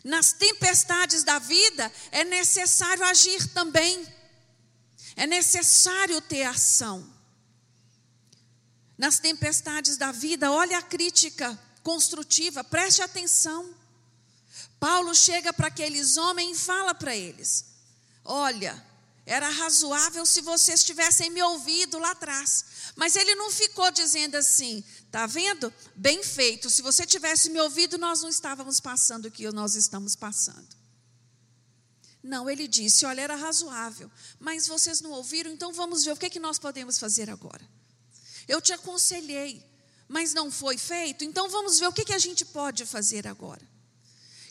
Nas 0.05 0.33
tempestades 0.33 1.24
da 1.24 1.38
vida 1.40 1.92
é 2.12 2.22
necessário 2.22 3.05
agir 3.05 3.46
também, 3.48 4.07
é 5.16 5.27
necessário 5.27 6.20
ter 6.20 6.44
ação. 6.44 7.12
Nas 8.96 9.18
tempestades 9.18 9.96
da 9.96 10.12
vida, 10.12 10.53
olha 10.53 10.79
a 10.79 10.83
crítica 10.83 11.59
construtiva, 11.83 12.62
preste 12.62 13.03
atenção. 13.03 13.74
Paulo 14.79 15.14
chega 15.14 15.53
para 15.53 15.68
aqueles 15.68 16.16
homens 16.16 16.59
e 16.59 16.64
fala 16.64 16.94
para 16.94 17.16
eles: 17.16 17.64
Olha, 18.24 18.81
era 19.27 19.49
razoável 19.49 20.27
se 20.27 20.43
vocês 20.43 20.85
tivessem 20.85 21.31
me 21.31 21.43
ouvido 21.43 21.99
lá 21.99 22.11
atrás. 22.11 22.65
Mas 22.95 23.17
ele 23.17 23.35
não 23.35 23.51
ficou 23.51 23.91
dizendo 23.91 24.35
assim, 24.35 24.85
tá 25.11 25.27
vendo? 25.27 25.73
Bem 25.95 26.23
feito. 26.23 26.69
Se 26.69 26.83
você 26.83 27.07
tivesse 27.07 27.49
me 27.49 27.61
ouvido, 27.61 27.97
nós 27.97 28.21
não 28.23 28.29
estávamos 28.29 28.81
passando 28.81 29.27
o 29.27 29.31
que 29.31 29.51
nós 29.51 29.77
estamos 29.77 30.15
passando. 30.15 30.69
Não, 32.23 32.51
ele 32.51 32.69
disse: 32.69 33.07
olha, 33.07 33.23
era 33.23 33.35
razoável, 33.35 34.11
mas 34.39 34.67
vocês 34.67 35.01
não 35.01 35.11
ouviram, 35.11 35.51
então 35.51 35.73
vamos 35.73 36.05
ver 36.05 36.13
o 36.13 36.17
que, 36.17 36.27
é 36.27 36.31
que 36.31 36.41
nós 36.41 36.59
podemos 36.59 36.99
fazer 36.99 37.31
agora. 37.31 37.67
Eu 38.47 38.61
te 38.61 38.73
aconselhei, 38.73 39.65
mas 40.07 40.35
não 40.35 40.51
foi 40.51 40.77
feito, 40.77 41.25
então 41.25 41.49
vamos 41.49 41.79
ver 41.79 41.87
o 41.87 41.93
que, 41.93 42.03
é 42.03 42.05
que 42.05 42.13
a 42.15 42.19
gente 42.19 42.45
pode 42.45 42.85
fazer 42.87 43.27
agora 43.27 43.74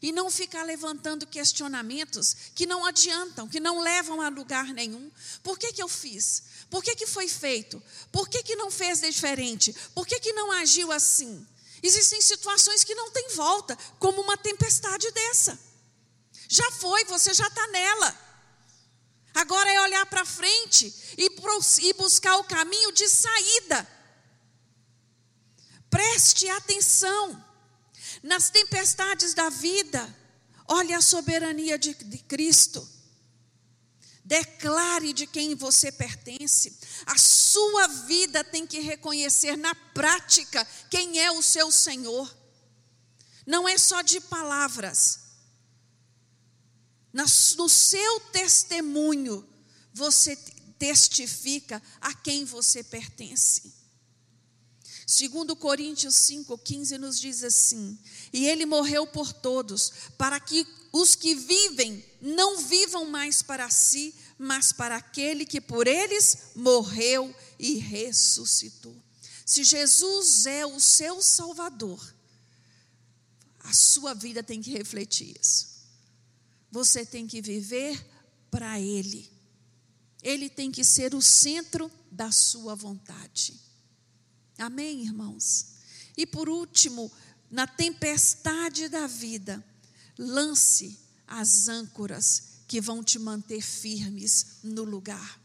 e 0.03 0.11
não 0.11 0.29
ficar 0.29 0.63
levantando 0.63 1.25
questionamentos 1.25 2.35
que 2.53 2.65
não 2.65 2.85
adiantam, 2.85 3.47
que 3.47 3.61
não 3.61 3.79
levam 3.79 4.19
a 4.19 4.27
lugar 4.27 4.65
nenhum. 4.73 5.09
Por 5.41 5.57
que, 5.57 5.71
que 5.71 5.81
eu 5.81 5.87
fiz? 5.87 6.43
Por 6.69 6.83
que, 6.83 6.93
que 6.93 7.07
foi 7.07 7.29
feito? 7.29 7.81
Por 8.11 8.27
que, 8.27 8.43
que 8.43 8.57
não 8.57 8.69
fez 8.69 8.99
diferente? 8.99 9.73
Por 9.95 10.05
que, 10.05 10.19
que 10.19 10.33
não 10.33 10.51
agiu 10.51 10.91
assim? 10.91 11.47
Existem 11.81 12.21
situações 12.21 12.83
que 12.83 12.93
não 12.93 13.11
tem 13.11 13.29
volta, 13.29 13.77
como 13.97 14.21
uma 14.21 14.35
tempestade 14.35 15.09
dessa. 15.11 15.57
Já 16.49 16.69
foi, 16.71 17.05
você 17.05 17.33
já 17.33 17.47
está 17.47 17.65
nela. 17.67 18.19
Agora 19.33 19.71
é 19.71 19.81
olhar 19.83 20.05
para 20.07 20.25
frente 20.25 20.93
e, 21.17 21.29
e 21.87 21.93
buscar 21.93 22.35
o 22.39 22.43
caminho 22.43 22.91
de 22.91 23.07
saída. 23.07 23.87
Preste 25.89 26.49
atenção. 26.49 27.52
Nas 28.23 28.49
tempestades 28.49 29.33
da 29.33 29.49
vida, 29.49 30.17
olhe 30.65 30.93
a 30.93 31.01
soberania 31.01 31.77
de, 31.77 31.93
de 31.93 32.19
Cristo. 32.19 32.89
Declare 34.23 35.11
de 35.11 35.27
quem 35.27 35.53
você 35.53 35.91
pertence. 35.91 36.79
A 37.05 37.17
sua 37.17 37.85
vida 37.87 38.41
tem 38.41 38.65
que 38.65 38.79
reconhecer 38.79 39.57
na 39.57 39.75
prática 39.75 40.65
quem 40.89 41.19
é 41.19 41.29
o 41.33 41.41
seu 41.41 41.69
Senhor. 41.69 42.33
Não 43.45 43.67
é 43.67 43.77
só 43.77 44.01
de 44.01 44.21
palavras. 44.21 45.19
No 47.11 47.67
seu 47.67 48.19
testemunho, 48.31 49.47
você 49.93 50.37
testifica 50.79 51.83
a 51.99 52.13
quem 52.13 52.45
você 52.45 52.81
pertence. 52.81 53.82
Segundo 55.05 55.55
Coríntios 55.55 56.15
5:15 56.15 56.97
nos 56.97 57.19
diz 57.19 57.43
assim: 57.43 57.97
"E 58.31 58.47
ele 58.47 58.65
morreu 58.65 59.05
por 59.05 59.33
todos, 59.33 59.91
para 60.17 60.39
que 60.39 60.65
os 60.91 61.15
que 61.15 61.35
vivem 61.35 62.03
não 62.21 62.57
vivam 62.57 63.05
mais 63.05 63.41
para 63.41 63.69
si, 63.69 64.13
mas 64.37 64.71
para 64.71 64.95
aquele 64.95 65.45
que 65.45 65.59
por 65.59 65.87
eles 65.87 66.51
morreu 66.55 67.35
e 67.59 67.77
ressuscitou." 67.77 68.95
Se 69.45 69.63
Jesus 69.63 70.45
é 70.45 70.65
o 70.65 70.79
seu 70.79 71.21
salvador, 71.21 72.13
a 73.59 73.73
sua 73.73 74.13
vida 74.13 74.41
tem 74.41 74.61
que 74.61 74.71
refletir 74.71 75.37
isso. 75.39 75.67
Você 76.71 77.05
tem 77.05 77.27
que 77.27 77.41
viver 77.41 78.03
para 78.49 78.79
ele. 78.79 79.31
Ele 80.21 80.49
tem 80.49 80.71
que 80.71 80.83
ser 80.83 81.13
o 81.13 81.21
centro 81.21 81.91
da 82.09 82.31
sua 82.31 82.75
vontade. 82.75 83.59
Amém, 84.57 85.01
irmãos? 85.01 85.73
E 86.15 86.25
por 86.25 86.47
último, 86.47 87.11
na 87.49 87.67
tempestade 87.67 88.87
da 88.87 89.07
vida, 89.07 89.63
lance 90.17 90.99
as 91.27 91.67
âncoras 91.67 92.43
que 92.67 92.79
vão 92.79 93.03
te 93.03 93.19
manter 93.19 93.61
firmes 93.61 94.57
no 94.63 94.83
lugar. 94.83 95.39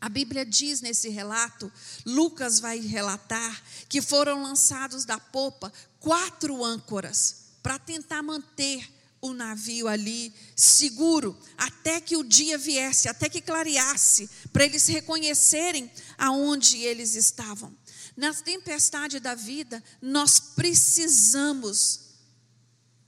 A 0.00 0.08
Bíblia 0.08 0.44
diz 0.44 0.80
nesse 0.80 1.08
relato, 1.08 1.72
Lucas 2.04 2.58
vai 2.58 2.80
relatar, 2.80 3.62
que 3.88 4.02
foram 4.02 4.42
lançados 4.42 5.04
da 5.04 5.18
popa 5.18 5.72
quatro 6.00 6.64
âncoras 6.64 7.36
para 7.62 7.78
tentar 7.78 8.20
manter 8.20 8.84
o 9.20 9.32
navio 9.32 9.86
ali 9.86 10.34
seguro, 10.56 11.38
até 11.56 12.00
que 12.00 12.16
o 12.16 12.24
dia 12.24 12.58
viesse, 12.58 13.08
até 13.08 13.28
que 13.28 13.40
clareasse, 13.40 14.28
para 14.52 14.64
eles 14.64 14.88
reconhecerem 14.88 15.88
aonde 16.18 16.78
eles 16.78 17.14
estavam. 17.14 17.72
Na 18.16 18.34
tempestade 18.34 19.18
da 19.18 19.34
vida, 19.34 19.82
nós 20.00 20.38
precisamos 20.38 22.00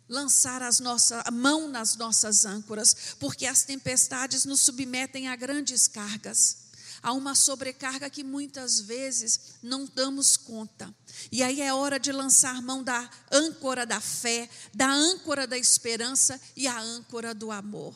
lançar 0.09 0.63
as 0.63 0.81
nossa, 0.81 1.23
a 1.25 1.31
mão 1.31 1.69
nas 1.69 1.97
nossas 1.97 2.45
âncoras, 2.45 3.17
porque 3.19 3.47
as 3.47 3.65
tempestades 3.65 4.45
nos 4.45 4.61
submetem 4.61 5.29
a 5.29 5.37
grandes 5.37 5.89
cargas. 5.89 6.65
Há 7.03 7.13
uma 7.13 7.35
sobrecarga 7.35 8.09
que 8.09 8.25
muitas 8.25 8.81
vezes 8.81 9.57
não 9.63 9.85
damos 9.85 10.39
conta. 10.39 10.95
E 11.31 11.43
aí 11.43 11.61
é 11.61 11.73
hora 11.73 11.99
de 11.99 12.11
lançar 12.11 12.63
mão 12.63 12.83
da 12.83 13.11
âncora 13.31 13.85
da 13.85 14.01
fé, 14.01 14.49
da 14.73 14.91
âncora 14.91 15.47
da 15.47 15.59
esperança 15.59 16.41
e 16.57 16.67
a 16.67 16.81
âncora 16.81 17.35
do 17.35 17.51
amor. 17.51 17.95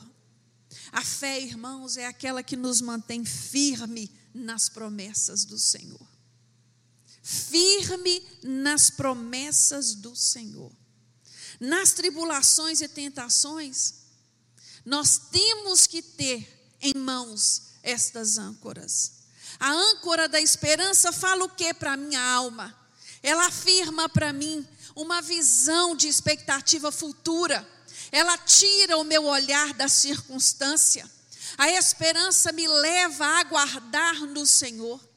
A 0.92 1.02
fé, 1.02 1.40
irmãos, 1.40 1.96
é 1.96 2.04
aquela 2.04 2.42
que 2.42 2.56
nos 2.56 2.82
mantém 2.82 3.24
firme 3.24 4.10
nas 4.34 4.68
promessas 4.68 5.46
do 5.46 5.58
Senhor 5.58 6.17
firme 7.28 8.26
nas 8.42 8.88
promessas 8.88 9.94
do 9.94 10.16
Senhor. 10.16 10.72
Nas 11.60 11.92
tribulações 11.92 12.80
e 12.80 12.88
tentações, 12.88 13.94
nós 14.82 15.18
temos 15.30 15.86
que 15.86 16.00
ter 16.00 16.76
em 16.80 16.94
mãos 16.94 17.74
estas 17.82 18.38
âncoras. 18.38 19.12
A 19.60 19.70
âncora 19.70 20.26
da 20.26 20.40
esperança 20.40 21.12
fala 21.12 21.44
o 21.44 21.50
que 21.50 21.74
para 21.74 21.92
a 21.92 21.96
minha 21.98 22.22
alma? 22.22 22.74
Ela 23.22 23.46
afirma 23.48 24.08
para 24.08 24.32
mim 24.32 24.66
uma 24.96 25.20
visão 25.20 25.94
de 25.94 26.08
expectativa 26.08 26.90
futura. 26.90 27.68
Ela 28.10 28.38
tira 28.38 28.96
o 28.96 29.04
meu 29.04 29.26
olhar 29.26 29.74
da 29.74 29.86
circunstância. 29.86 31.10
A 31.58 31.68
esperança 31.68 32.52
me 32.52 32.66
leva 32.66 33.26
a 33.26 33.40
aguardar 33.40 34.14
no 34.20 34.46
Senhor. 34.46 35.07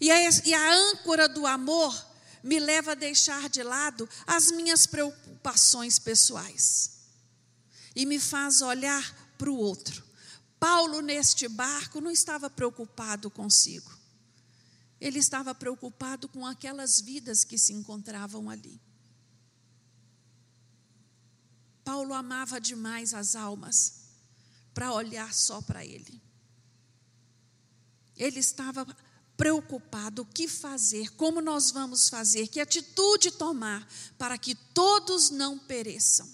E 0.00 0.10
a, 0.10 0.30
e 0.44 0.54
a 0.54 0.74
âncora 0.74 1.28
do 1.28 1.46
amor 1.46 2.06
me 2.42 2.58
leva 2.58 2.92
a 2.92 2.94
deixar 2.94 3.48
de 3.48 3.62
lado 3.62 4.08
as 4.26 4.50
minhas 4.50 4.86
preocupações 4.86 5.98
pessoais 5.98 6.98
e 7.94 8.06
me 8.06 8.20
faz 8.20 8.60
olhar 8.60 9.34
para 9.36 9.50
o 9.50 9.56
outro. 9.56 10.04
Paulo, 10.58 11.00
neste 11.00 11.48
barco, 11.48 12.00
não 12.00 12.10
estava 12.10 12.48
preocupado 12.50 13.30
consigo, 13.30 13.96
ele 15.00 15.18
estava 15.18 15.54
preocupado 15.54 16.28
com 16.28 16.46
aquelas 16.46 17.00
vidas 17.00 17.44
que 17.44 17.56
se 17.56 17.72
encontravam 17.72 18.50
ali. 18.50 18.80
Paulo 21.84 22.12
amava 22.12 22.60
demais 22.60 23.14
as 23.14 23.34
almas 23.34 23.94
para 24.74 24.92
olhar 24.92 25.32
só 25.32 25.62
para 25.62 25.84
ele. 25.84 26.20
Ele 28.16 28.40
estava 28.40 28.84
preocupado 29.38 30.22
o 30.22 30.26
que 30.26 30.48
fazer, 30.48 31.14
como 31.14 31.40
nós 31.40 31.70
vamos 31.70 32.08
fazer, 32.08 32.48
que 32.48 32.58
atitude 32.58 33.30
tomar 33.30 33.88
para 34.18 34.36
que 34.36 34.56
todos 34.56 35.30
não 35.30 35.56
pereçam. 35.56 36.28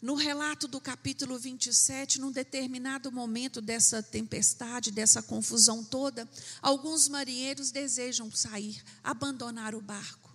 No 0.00 0.14
relato 0.14 0.66
do 0.66 0.80
capítulo 0.80 1.38
27, 1.38 2.20
num 2.20 2.32
determinado 2.32 3.12
momento 3.12 3.60
dessa 3.60 4.02
tempestade, 4.02 4.90
dessa 4.90 5.22
confusão 5.22 5.84
toda, 5.84 6.28
alguns 6.62 7.06
marinheiros 7.06 7.70
desejam 7.70 8.32
sair, 8.32 8.82
abandonar 9.02 9.74
o 9.74 9.82
barco. 9.82 10.34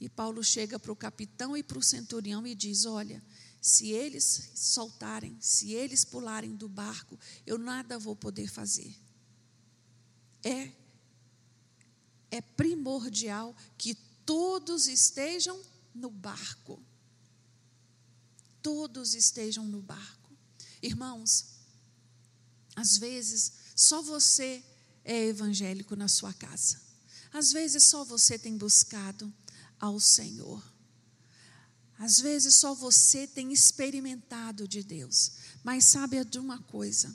E 0.00 0.08
Paulo 0.08 0.42
chega 0.42 0.78
para 0.78 0.92
o 0.92 0.96
capitão 0.96 1.54
e 1.54 1.62
para 1.62 1.78
o 1.78 1.82
centurião 1.82 2.46
e 2.46 2.54
diz: 2.54 2.86
Olha, 2.86 3.22
se 3.60 3.88
eles 3.90 4.52
soltarem, 4.54 5.36
se 5.40 5.72
eles 5.72 6.04
pularem 6.04 6.54
do 6.54 6.68
barco, 6.68 7.18
eu 7.46 7.58
nada 7.58 7.98
vou 7.98 8.16
poder 8.16 8.48
fazer. 8.48 8.94
É 10.42 10.72
é 12.30 12.40
primordial 12.40 13.54
que 13.76 13.94
todos 14.24 14.86
estejam 14.86 15.60
no 15.94 16.10
barco. 16.10 16.82
Todos 18.62 19.14
estejam 19.14 19.64
no 19.64 19.80
barco. 19.80 20.30
Irmãos, 20.82 21.46
às 22.76 22.98
vezes 22.98 23.52
só 23.74 24.02
você 24.02 24.62
é 25.04 25.26
evangélico 25.26 25.96
na 25.96 26.08
sua 26.08 26.32
casa. 26.34 26.80
Às 27.32 27.52
vezes 27.52 27.84
só 27.84 28.04
você 28.04 28.38
tem 28.38 28.56
buscado 28.56 29.32
ao 29.80 29.98
Senhor. 29.98 30.62
Às 31.98 32.20
vezes 32.20 32.54
só 32.54 32.74
você 32.74 33.26
tem 33.26 33.52
experimentado 33.52 34.68
de 34.68 34.82
Deus. 34.82 35.32
Mas 35.64 35.84
sabe 35.84 36.22
de 36.24 36.38
uma 36.38 36.58
coisa: 36.62 37.14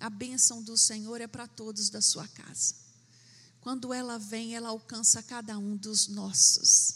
a 0.00 0.08
bênção 0.08 0.62
do 0.62 0.76
Senhor 0.76 1.20
é 1.20 1.26
para 1.26 1.46
todos 1.46 1.90
da 1.90 2.00
sua 2.00 2.26
casa. 2.26 2.74
Quando 3.60 3.92
ela 3.92 4.18
vem, 4.18 4.56
ela 4.56 4.70
alcança 4.70 5.22
cada 5.22 5.58
um 5.58 5.76
dos 5.76 6.08
nossos. 6.08 6.94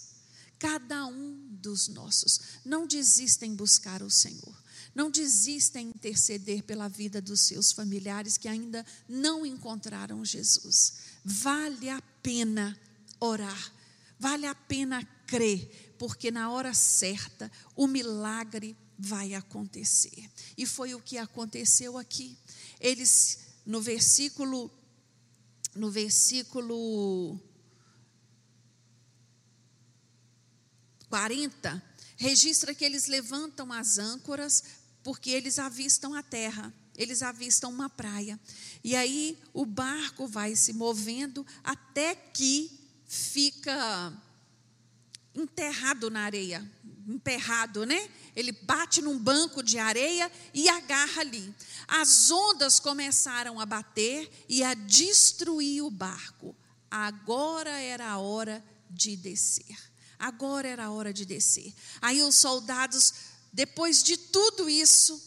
Cada 0.59 1.07
um 1.07 1.37
dos 1.61 1.88
nossos. 1.88 2.40
Não 2.64 2.87
desista 2.87 3.45
em 3.45 3.55
buscar 3.55 4.03
o 4.03 4.11
Senhor. 4.11 4.64
Não 4.95 5.11
desista 5.11 5.79
em 5.79 5.88
interceder 5.88 6.62
pela 6.62 6.88
vida 6.88 7.21
dos 7.21 7.40
seus 7.40 7.73
familiares 7.73 8.38
que 8.38 8.49
ainda 8.49 8.87
não 9.09 9.45
encontraram 9.45 10.25
Jesus. 10.25 10.95
Vale 11.25 11.90
a 11.90 12.01
pena 12.23 12.79
orar. 13.21 13.73
Vale 14.19 14.47
a 14.47 14.55
pena 14.55 15.05
crer, 15.27 15.95
porque 15.99 16.31
na 16.31 16.51
hora 16.51 16.73
certa 16.73 17.51
o 17.75 17.87
milagre 17.87 18.77
vai 18.99 19.35
acontecer. 19.35 20.31
E 20.57 20.64
foi 20.64 20.95
o 20.95 21.01
que 21.01 21.19
aconteceu 21.19 21.99
aqui. 21.99 22.38
Eles, 22.85 23.38
no 23.64 23.81
versículo 23.81 24.70
no 25.75 25.90
versículo 25.90 27.40
40, 31.09 31.83
registra 32.16 32.75
que 32.75 32.85
eles 32.85 33.07
levantam 33.07 33.73
as 33.73 33.99
âncoras 33.99 34.62
porque 35.03 35.31
eles 35.31 35.59
avistam 35.59 36.14
a 36.14 36.23
terra, 36.23 36.73
eles 36.97 37.23
avistam 37.23 37.70
uma 37.70 37.90
praia. 37.90 38.38
E 38.85 38.94
aí 38.94 39.38
o 39.53 39.66
barco 39.66 40.27
vai 40.27 40.55
se 40.55 40.73
movendo 40.73 41.44
até 41.64 42.14
que 42.14 42.70
fica 43.07 44.12
enterrado 45.35 46.11
na 46.11 46.20
areia, 46.20 46.70
emperrado, 47.09 47.85
né? 47.85 48.09
Ele 48.35 48.53
bate 48.53 49.01
num 49.01 49.18
banco 49.18 49.62
de 49.62 49.79
areia 49.79 50.31
e 50.53 50.68
agarra 50.68 51.20
ali. 51.20 51.55
As 51.87 52.31
ondas 52.31 52.81
começaram 52.81 53.61
a 53.61 53.66
bater 53.66 54.29
e 54.49 54.62
a 54.64 54.75
destruir 54.75 55.83
o 55.83 55.90
barco. 55.90 56.57
Agora 56.90 57.70
era 57.70 58.09
a 58.09 58.18
hora 58.18 58.64
de 58.90 59.16
descer. 59.16 59.77
Agora 60.18 60.66
era 60.66 60.87
a 60.87 60.90
hora 60.90 61.12
de 61.12 61.25
descer. 61.25 61.73
Aí 62.01 62.23
os 62.23 62.35
soldados, 62.37 63.14
depois 63.53 64.03
de 64.03 64.16
tudo 64.16 64.68
isso, 64.68 65.20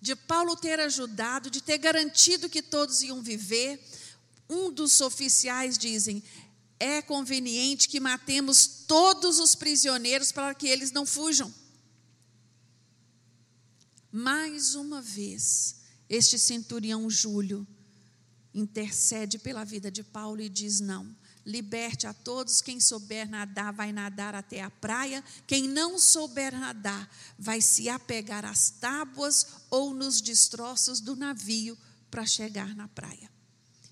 de 0.00 0.14
Paulo 0.14 0.54
ter 0.56 0.78
ajudado, 0.80 1.50
de 1.50 1.62
ter 1.62 1.78
garantido 1.78 2.48
que 2.48 2.62
todos 2.62 3.02
iam 3.02 3.22
viver, 3.22 3.82
um 4.48 4.70
dos 4.70 5.00
oficiais 5.00 5.78
dizem: 5.78 6.22
é 6.78 7.00
conveniente 7.00 7.88
que 7.88 8.00
matemos 8.00 8.66
todos 8.86 9.38
os 9.38 9.54
prisioneiros 9.54 10.30
para 10.30 10.54
que 10.54 10.68
eles 10.68 10.92
não 10.92 11.06
fujam. 11.06 11.52
Mais 14.16 14.76
uma 14.76 15.02
vez, 15.02 15.74
este 16.08 16.38
centurião 16.38 17.10
Júlio 17.10 17.66
intercede 18.54 19.40
pela 19.40 19.64
vida 19.64 19.90
de 19.90 20.04
Paulo 20.04 20.40
e 20.40 20.48
diz: 20.48 20.78
não, 20.78 21.12
liberte 21.44 22.06
a 22.06 22.14
todos. 22.14 22.60
Quem 22.60 22.78
souber 22.78 23.28
nadar, 23.28 23.72
vai 23.72 23.90
nadar 23.90 24.32
até 24.36 24.62
a 24.62 24.70
praia. 24.70 25.24
Quem 25.48 25.66
não 25.66 25.98
souber 25.98 26.56
nadar, 26.56 27.12
vai 27.36 27.60
se 27.60 27.88
apegar 27.88 28.44
às 28.44 28.70
tábuas 28.70 29.48
ou 29.68 29.92
nos 29.92 30.20
destroços 30.20 31.00
do 31.00 31.16
navio 31.16 31.76
para 32.08 32.24
chegar 32.24 32.72
na 32.76 32.86
praia. 32.86 33.28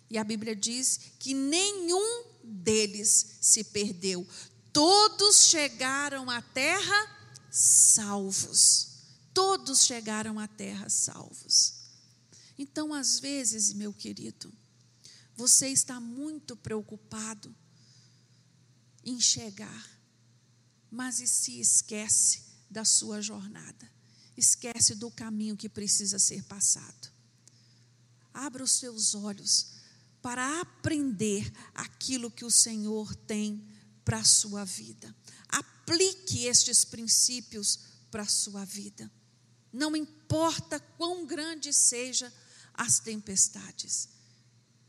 E 0.09 0.17
a 0.17 0.23
Bíblia 0.23 0.55
diz 0.55 1.01
que 1.19 1.35
nenhum 1.35 2.27
deles 2.45 3.39
se 3.41 3.65
perdeu, 3.65 4.25
todos 4.73 5.49
chegaram 5.49 6.31
à 6.31 6.41
terra 6.41 7.11
salvos. 7.51 8.92
Todos 9.35 9.85
chegaram 9.85 10.39
à 10.39 10.47
terra 10.47 10.89
salvos. 10.89 11.75
Então, 12.59 12.93
às 12.93 13.19
vezes, 13.19 13.73
meu 13.73 13.93
querido, 13.93 14.53
você 15.35 15.69
está 15.69 15.99
muito 15.99 16.57
preocupado 16.57 17.55
em 19.05 19.21
chegar, 19.21 19.99
mas 20.91 21.21
e 21.21 21.27
se 21.27 21.59
esquece 21.59 22.43
da 22.71 22.85
sua 22.85 23.21
jornada, 23.21 23.91
esquece 24.37 24.95
do 24.95 25.11
caminho 25.11 25.57
que 25.57 25.69
precisa 25.69 26.19
ser 26.19 26.45
passado. 26.45 27.11
Abra 28.33 28.63
os 28.63 28.73
seus 28.73 29.15
olhos 29.15 29.73
para 30.21 30.61
aprender 30.61 31.53
aquilo 31.75 32.31
que 32.31 32.45
o 32.45 32.51
Senhor 32.51 33.15
tem 33.15 33.67
para 34.05 34.19
a 34.19 34.25
sua 34.25 34.65
vida. 34.65 35.15
Aplique 35.49 36.47
estes 36.47 36.85
princípios 36.85 37.81
para 38.11 38.23
a 38.23 38.29
sua 38.29 38.65
vida. 38.65 39.11
Não 39.73 39.97
importa 39.97 40.79
quão 40.99 41.27
grande 41.27 41.73
seja 41.73 42.33
as 42.75 42.99
tempestades, 42.99 44.09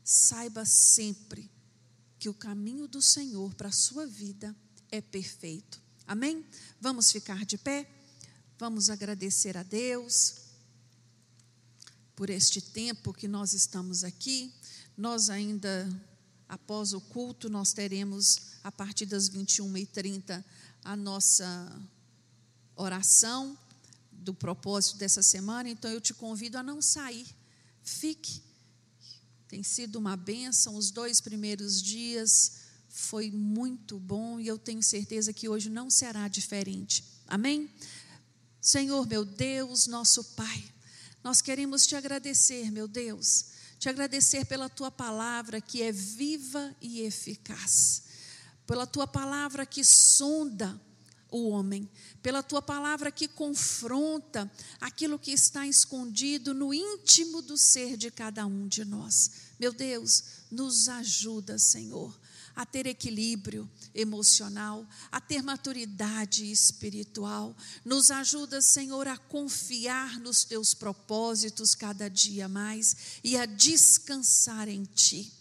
saiba 0.02 0.64
sempre 0.64 1.50
que 2.18 2.28
o 2.28 2.34
caminho 2.34 2.86
do 2.86 3.00
Senhor 3.00 3.54
para 3.54 3.68
a 3.68 3.72
sua 3.72 4.06
vida 4.06 4.54
é 4.90 5.00
perfeito. 5.00 5.80
Amém? 6.06 6.44
Vamos 6.80 7.10
ficar 7.10 7.44
de 7.44 7.56
pé? 7.56 7.88
Vamos 8.58 8.90
agradecer 8.90 9.56
a 9.56 9.62
Deus 9.62 10.36
por 12.14 12.30
este 12.30 12.60
tempo 12.60 13.12
que 13.12 13.26
nós 13.26 13.52
estamos 13.52 14.04
aqui. 14.04 14.52
Nós 14.96 15.28
ainda, 15.30 15.88
após 16.48 16.92
o 16.92 17.00
culto, 17.00 17.48
nós 17.48 17.72
teremos, 17.72 18.38
a 18.62 18.70
partir 18.70 19.06
das 19.06 19.28
21h30, 19.28 20.44
a 20.84 20.94
nossa 20.96 21.82
oração 22.76 23.58
do 24.24 24.34
propósito 24.34 24.96
dessa 24.96 25.22
semana, 25.22 25.68
então 25.68 25.90
eu 25.90 26.00
te 26.00 26.14
convido 26.14 26.58
a 26.58 26.62
não 26.62 26.80
sair, 26.80 27.26
fique. 27.82 28.42
Tem 29.46 29.62
sido 29.62 29.96
uma 29.96 30.16
bênção, 30.16 30.74
os 30.74 30.90
dois 30.90 31.20
primeiros 31.20 31.80
dias 31.82 32.64
foi 32.88 33.30
muito 33.30 33.98
bom 33.98 34.40
e 34.40 34.46
eu 34.46 34.58
tenho 34.58 34.82
certeza 34.82 35.32
que 35.32 35.48
hoje 35.48 35.68
não 35.68 35.90
será 35.90 36.26
diferente. 36.26 37.04
Amém? 37.26 37.70
Senhor, 38.60 39.06
meu 39.06 39.24
Deus, 39.24 39.86
nosso 39.86 40.24
Pai, 40.36 40.64
nós 41.22 41.42
queremos 41.42 41.86
te 41.86 41.94
agradecer, 41.94 42.70
meu 42.70 42.88
Deus, 42.88 43.46
te 43.78 43.88
agradecer 43.88 44.46
pela 44.46 44.68
tua 44.68 44.90
palavra 44.90 45.60
que 45.60 45.82
é 45.82 45.92
viva 45.92 46.74
e 46.80 47.00
eficaz, 47.00 48.04
pela 48.66 48.86
tua 48.86 49.06
palavra 49.06 49.66
que 49.66 49.84
sonda 49.84 50.80
o 51.36 51.48
homem, 51.48 51.90
pela 52.22 52.44
tua 52.44 52.62
palavra 52.62 53.10
que 53.10 53.26
confronta 53.26 54.48
aquilo 54.80 55.18
que 55.18 55.32
está 55.32 55.66
escondido 55.66 56.54
no 56.54 56.72
íntimo 56.72 57.42
do 57.42 57.58
ser 57.58 57.96
de 57.96 58.08
cada 58.08 58.46
um 58.46 58.68
de 58.68 58.84
nós. 58.84 59.32
Meu 59.58 59.72
Deus, 59.72 60.22
nos 60.48 60.88
ajuda, 60.88 61.58
Senhor, 61.58 62.16
a 62.54 62.64
ter 62.64 62.86
equilíbrio 62.86 63.68
emocional, 63.92 64.88
a 65.10 65.20
ter 65.20 65.42
maturidade 65.42 66.48
espiritual. 66.48 67.56
Nos 67.84 68.12
ajuda, 68.12 68.62
Senhor, 68.62 69.08
a 69.08 69.18
confiar 69.18 70.20
nos 70.20 70.44
teus 70.44 70.72
propósitos 70.72 71.74
cada 71.74 72.08
dia 72.08 72.48
mais 72.48 73.18
e 73.24 73.36
a 73.36 73.44
descansar 73.44 74.68
em 74.68 74.84
Ti. 74.84 75.32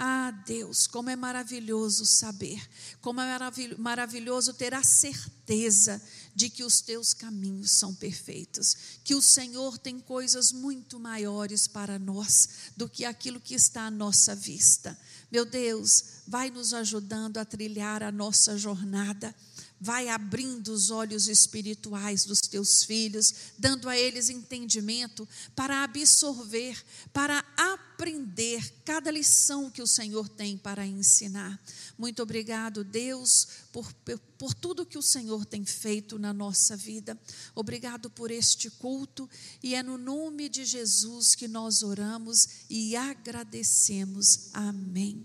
Ah, 0.00 0.30
Deus, 0.46 0.86
como 0.86 1.10
é 1.10 1.16
maravilhoso 1.16 2.06
saber, 2.06 2.64
como 3.00 3.20
é 3.20 3.36
maravilhoso 3.76 4.54
ter 4.54 4.72
a 4.72 4.80
certeza 4.84 6.00
de 6.32 6.48
que 6.48 6.62
os 6.62 6.80
teus 6.80 7.12
caminhos 7.12 7.72
são 7.72 7.92
perfeitos, 7.92 8.76
que 9.02 9.16
o 9.16 9.20
Senhor 9.20 9.76
tem 9.76 9.98
coisas 9.98 10.52
muito 10.52 11.00
maiores 11.00 11.66
para 11.66 11.98
nós 11.98 12.48
do 12.76 12.88
que 12.88 13.04
aquilo 13.04 13.40
que 13.40 13.56
está 13.56 13.86
à 13.86 13.90
nossa 13.90 14.36
vista. 14.36 14.96
Meu 15.32 15.44
Deus, 15.44 16.04
vai 16.28 16.48
nos 16.48 16.72
ajudando 16.72 17.38
a 17.38 17.44
trilhar 17.44 18.00
a 18.04 18.12
nossa 18.12 18.56
jornada 18.56 19.34
vai 19.80 20.08
abrindo 20.08 20.68
os 20.68 20.90
olhos 20.90 21.28
espirituais 21.28 22.24
dos 22.24 22.40
teus 22.40 22.84
filhos, 22.84 23.34
dando 23.58 23.88
a 23.88 23.96
eles 23.96 24.28
entendimento 24.28 25.28
para 25.54 25.84
absorver, 25.84 26.82
para 27.12 27.44
aprender 27.56 28.72
cada 28.84 29.10
lição 29.10 29.70
que 29.70 29.82
o 29.82 29.86
Senhor 29.86 30.28
tem 30.28 30.56
para 30.56 30.86
ensinar. 30.86 31.60
Muito 31.96 32.22
obrigado, 32.22 32.82
Deus, 32.84 33.48
por, 33.72 33.92
por 34.36 34.54
tudo 34.54 34.86
que 34.86 34.98
o 34.98 35.02
Senhor 35.02 35.44
tem 35.44 35.64
feito 35.64 36.18
na 36.18 36.32
nossa 36.32 36.76
vida. 36.76 37.18
Obrigado 37.54 38.10
por 38.10 38.30
este 38.30 38.70
culto 38.70 39.28
e 39.62 39.74
é 39.74 39.82
no 39.82 39.98
nome 39.98 40.48
de 40.48 40.64
Jesus 40.64 41.34
que 41.34 41.48
nós 41.48 41.82
oramos 41.82 42.48
e 42.68 42.96
agradecemos. 42.96 44.50
Amém. 44.52 45.24